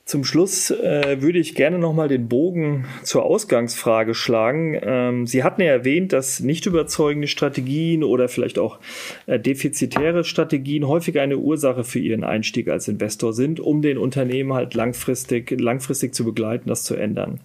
Zum 0.06 0.24
Schluss 0.24 0.70
äh, 0.70 1.20
würde 1.22 1.40
ich 1.40 1.56
gerne 1.56 1.80
nochmal 1.80 2.08
den 2.08 2.28
Bogen 2.28 2.86
zur 3.02 3.24
Ausgangsfrage 3.24 4.14
schlagen. 4.14 4.80
Ähm, 4.84 5.26
Sie 5.26 5.44
hatten 5.44 5.62
ja 5.62 5.70
erwähnt, 5.70 6.14
dass 6.14 6.42
nicht 6.42 6.68
überzeugende 6.68 7.28
Strategien 7.28 8.04
oder 8.04 8.28
vielleicht 8.28 8.60
auch 8.60 8.78
äh, 9.26 9.40
defizitäre 9.40 10.24
Strategien 10.24 10.88
häufig 10.88 11.20
eine 11.20 11.40
Ursache 11.40 11.84
für 11.84 11.98
Ihren 11.98 12.24
Einstieg 12.24 12.68
als 12.68 12.88
Investor 12.88 13.34
sind, 13.34 13.60
um 13.60 13.82
den 13.82 13.98
Unternehmen 13.98 14.54
halt 14.54 14.76
langfristig, 14.76 15.60
langfristig 15.60 16.14
zu 16.14 16.24
begleiten, 16.24 16.70
das 16.70 16.84
zu 16.84 16.94
ändern. 16.94 17.40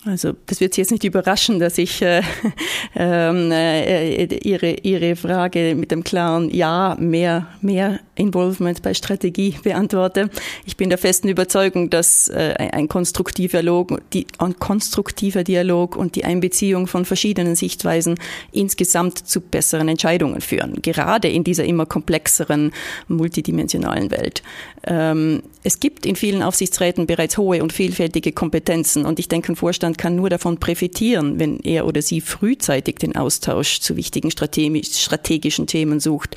Also 0.03 0.33
das 0.47 0.59
wird 0.61 0.73
Sie 0.73 0.81
jetzt 0.81 0.91
nicht 0.91 1.03
überraschen, 1.03 1.59
dass 1.59 1.77
ich 1.77 2.01
äh, 2.01 2.23
ähm, 2.95 3.51
äh, 3.51 4.23
Ihre, 4.25 4.71
Ihre 4.81 5.15
Frage 5.15 5.75
mit 5.75 5.91
dem 5.91 6.03
klaren 6.03 6.49
Ja, 6.49 6.97
mehr, 6.99 7.47
mehr 7.61 7.99
Involvement 8.21 8.81
bei 8.81 8.93
Strategie 8.93 9.55
beantworte. 9.63 10.29
Ich 10.65 10.77
bin 10.77 10.89
der 10.89 10.97
festen 10.97 11.27
Überzeugung, 11.27 11.89
dass 11.89 12.27
äh, 12.29 12.53
ein 12.71 12.87
konstruktiver 12.87 13.61
Dialog, 13.61 14.01
ein 14.37 14.59
konstruktiver 14.59 15.43
Dialog 15.43 15.95
und 15.95 16.15
die 16.15 16.23
Einbeziehung 16.23 16.87
von 16.87 17.05
verschiedenen 17.05 17.55
Sichtweisen 17.55 18.19
insgesamt 18.51 19.17
zu 19.17 19.41
besseren 19.41 19.89
Entscheidungen 19.89 20.41
führen, 20.41 20.81
gerade 20.81 21.27
in 21.27 21.43
dieser 21.43 21.65
immer 21.65 21.85
komplexeren, 21.85 22.71
multidimensionalen 23.07 24.11
Welt. 24.11 24.43
Ähm, 24.85 25.41
es 25.63 25.79
gibt 25.79 26.05
in 26.05 26.15
vielen 26.15 26.43
Aufsichtsräten 26.43 27.07
bereits 27.07 27.37
hohe 27.37 27.61
und 27.63 27.73
vielfältige 27.73 28.31
Kompetenzen 28.31 29.05
und 29.05 29.19
ich 29.19 29.27
denke, 29.27 29.53
ein 29.53 29.55
Vorstand 29.55 29.97
kann 29.97 30.15
nur 30.15 30.29
davon 30.29 30.57
profitieren, 30.57 31.39
wenn 31.39 31.59
er 31.59 31.85
oder 31.87 32.01
sie 32.01 32.21
frühzeitig 32.21 32.97
den 32.97 33.15
Austausch 33.15 33.79
zu 33.79 33.95
wichtigen 33.95 34.31
strategischen 34.31 35.67
Themen 35.67 35.99
sucht 35.99 36.35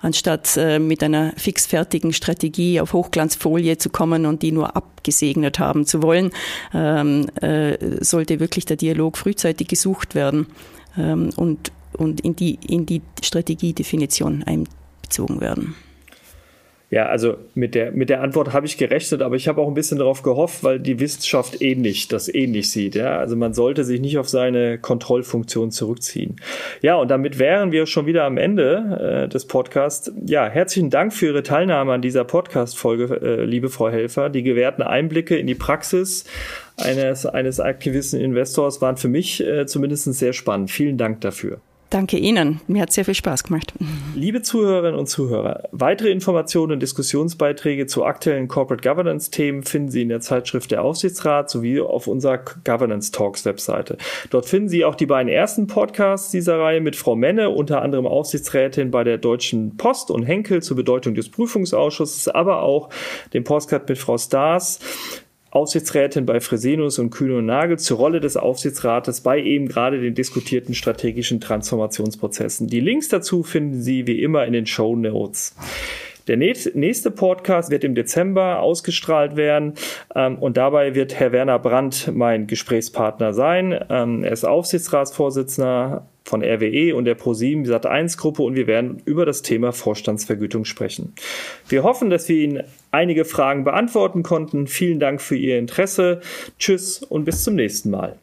anstatt 0.00 0.56
äh, 0.56 0.78
mit 0.78 1.02
einer 1.02 1.32
fixfertigen 1.36 2.12
Strategie 2.12 2.80
auf 2.80 2.92
Hochglanzfolie 2.92 3.78
zu 3.78 3.90
kommen 3.90 4.26
und 4.26 4.42
die 4.42 4.52
nur 4.52 4.76
abgesegnet 4.76 5.58
haben 5.58 5.86
zu 5.86 6.02
wollen, 6.02 6.30
ähm, 6.72 7.26
äh, 7.40 8.02
sollte 8.04 8.40
wirklich 8.40 8.64
der 8.64 8.76
Dialog 8.76 9.16
frühzeitig 9.18 9.68
gesucht 9.68 10.14
werden 10.14 10.46
ähm, 10.96 11.30
und, 11.36 11.72
und 11.96 12.20
in 12.20 12.36
die, 12.36 12.58
in 12.66 12.86
die 12.86 13.02
Strategiedefinition 13.22 14.44
einbezogen 14.44 15.40
werden. 15.40 15.74
Ja, 16.90 17.04
also 17.06 17.36
mit 17.54 17.74
der, 17.74 17.92
mit 17.92 18.08
der 18.08 18.22
Antwort 18.22 18.54
habe 18.54 18.64
ich 18.64 18.78
gerechnet, 18.78 19.20
aber 19.20 19.36
ich 19.36 19.46
habe 19.46 19.60
auch 19.60 19.68
ein 19.68 19.74
bisschen 19.74 19.98
darauf 19.98 20.22
gehofft, 20.22 20.64
weil 20.64 20.80
die 20.80 20.98
Wissenschaft 20.98 21.60
ähnlich, 21.60 22.08
das 22.08 22.32
ähnlich 22.32 22.70
sieht. 22.70 22.94
Ja? 22.94 23.18
Also 23.18 23.36
man 23.36 23.52
sollte 23.52 23.84
sich 23.84 24.00
nicht 24.00 24.16
auf 24.16 24.28
seine 24.28 24.78
Kontrollfunktion 24.78 25.70
zurückziehen. 25.70 26.36
Ja, 26.80 26.96
und 26.96 27.10
damit 27.10 27.38
wären 27.38 27.72
wir 27.72 27.84
schon 27.84 28.06
wieder 28.06 28.24
am 28.24 28.38
Ende 28.38 29.24
äh, 29.26 29.28
des 29.28 29.44
Podcasts. 29.44 30.10
Ja, 30.24 30.48
herzlichen 30.48 30.88
Dank 30.88 31.12
für 31.12 31.26
Ihre 31.26 31.42
Teilnahme 31.42 31.92
an 31.92 32.00
dieser 32.00 32.24
Podcast-Folge, 32.24 33.20
äh, 33.20 33.44
liebe 33.44 33.68
Frau 33.68 33.90
Helfer. 33.90 34.30
Die 34.30 34.42
gewährten 34.42 34.82
Einblicke 34.82 35.36
in 35.36 35.46
die 35.46 35.54
Praxis 35.54 36.24
eines, 36.78 37.26
eines 37.26 37.60
aktivisten 37.60 38.18
Investors 38.18 38.80
waren 38.80 38.96
für 38.96 39.08
mich 39.08 39.46
äh, 39.46 39.66
zumindest 39.66 40.04
sehr 40.14 40.32
spannend. 40.32 40.70
Vielen 40.70 40.96
Dank 40.96 41.20
dafür. 41.20 41.60
Danke 41.90 42.18
Ihnen. 42.18 42.60
Mir 42.66 42.82
hat 42.82 42.92
sehr 42.92 43.06
viel 43.06 43.14
Spaß 43.14 43.44
gemacht. 43.44 43.72
Liebe 44.14 44.42
Zuhörerinnen 44.42 44.98
und 44.98 45.06
Zuhörer, 45.06 45.64
weitere 45.72 46.10
Informationen 46.10 46.72
und 46.72 46.80
Diskussionsbeiträge 46.80 47.86
zu 47.86 48.04
aktuellen 48.04 48.46
Corporate 48.46 48.86
Governance 48.86 49.30
Themen 49.30 49.62
finden 49.62 49.90
Sie 49.90 50.02
in 50.02 50.10
der 50.10 50.20
Zeitschrift 50.20 50.70
der 50.70 50.82
Aufsichtsrat 50.82 51.48
sowie 51.48 51.80
auf 51.80 52.06
unserer 52.06 52.40
Governance 52.64 53.10
Talks 53.10 53.46
Webseite. 53.46 53.96
Dort 54.28 54.44
finden 54.44 54.68
Sie 54.68 54.84
auch 54.84 54.96
die 54.96 55.06
beiden 55.06 55.32
ersten 55.32 55.66
Podcasts 55.66 56.30
dieser 56.30 56.58
Reihe 56.58 56.82
mit 56.82 56.94
Frau 56.94 57.16
Menne, 57.16 57.48
unter 57.48 57.80
anderem 57.80 58.06
Aufsichtsrätin 58.06 58.90
bei 58.90 59.02
der 59.02 59.16
Deutschen 59.16 59.78
Post 59.78 60.10
und 60.10 60.24
Henkel 60.24 60.62
zur 60.62 60.76
Bedeutung 60.76 61.14
des 61.14 61.30
Prüfungsausschusses, 61.30 62.28
aber 62.28 62.62
auch 62.62 62.90
den 63.32 63.44
Postcard 63.44 63.88
mit 63.88 63.96
Frau 63.96 64.18
Stars 64.18 64.80
Aufsichtsrätin 65.58 66.24
bei 66.24 66.38
Fresenius 66.38 67.00
und 67.00 67.10
Kühne 67.10 67.38
und 67.38 67.46
Nagel 67.46 67.80
zur 67.80 67.98
Rolle 67.98 68.20
des 68.20 68.36
Aufsichtsrates 68.36 69.22
bei 69.22 69.40
eben 69.40 69.66
gerade 69.66 70.00
den 70.00 70.14
diskutierten 70.14 70.72
strategischen 70.72 71.40
Transformationsprozessen. 71.40 72.68
Die 72.68 72.78
Links 72.78 73.08
dazu 73.08 73.42
finden 73.42 73.82
Sie 73.82 74.06
wie 74.06 74.22
immer 74.22 74.46
in 74.46 74.52
den 74.52 74.66
Show 74.66 74.94
Notes. 74.94 75.56
Der 76.28 76.36
nächste 76.36 77.10
Podcast 77.10 77.70
wird 77.70 77.82
im 77.82 77.96
Dezember 77.96 78.60
ausgestrahlt 78.60 79.34
werden 79.34 79.74
ähm, 80.14 80.38
und 80.38 80.56
dabei 80.56 80.94
wird 80.94 81.18
Herr 81.18 81.32
Werner 81.32 81.58
Brandt 81.58 82.12
mein 82.14 82.46
Gesprächspartner 82.46 83.32
sein. 83.32 83.76
Ähm, 83.90 84.22
er 84.22 84.32
ist 84.32 84.44
Aufsichtsratsvorsitzender 84.44 86.06
von 86.24 86.44
RWE 86.44 86.94
und 86.94 87.06
der 87.06 87.14
ProSieben 87.14 87.64
Sat1 87.64 88.18
Gruppe 88.18 88.42
und 88.42 88.54
wir 88.54 88.66
werden 88.68 89.02
über 89.06 89.26
das 89.26 89.42
Thema 89.42 89.72
Vorstandsvergütung 89.72 90.66
sprechen. 90.66 91.14
Wir 91.68 91.82
hoffen, 91.82 92.10
dass 92.10 92.28
wir 92.28 92.36
Ihnen 92.36 92.62
einige 92.90 93.24
Fragen 93.24 93.64
beantworten 93.64 94.22
konnten. 94.22 94.66
Vielen 94.66 95.00
Dank 95.00 95.20
für 95.20 95.36
Ihr 95.36 95.58
Interesse. 95.58 96.20
Tschüss 96.58 97.02
und 97.02 97.24
bis 97.24 97.44
zum 97.44 97.54
nächsten 97.54 97.90
Mal. 97.90 98.18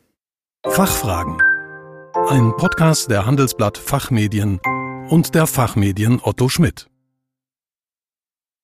Fachfragen. 0.66 1.38
Ein 2.30 2.54
Podcast 2.58 3.12
der 3.12 3.26
Handelsblatt 3.26 3.78
Fachmedien 3.78 4.60
und 5.10 5.36
der 5.36 5.48
Fachmedien 5.48 6.20
Otto 6.24 6.50
Schmidt. 6.50 6.88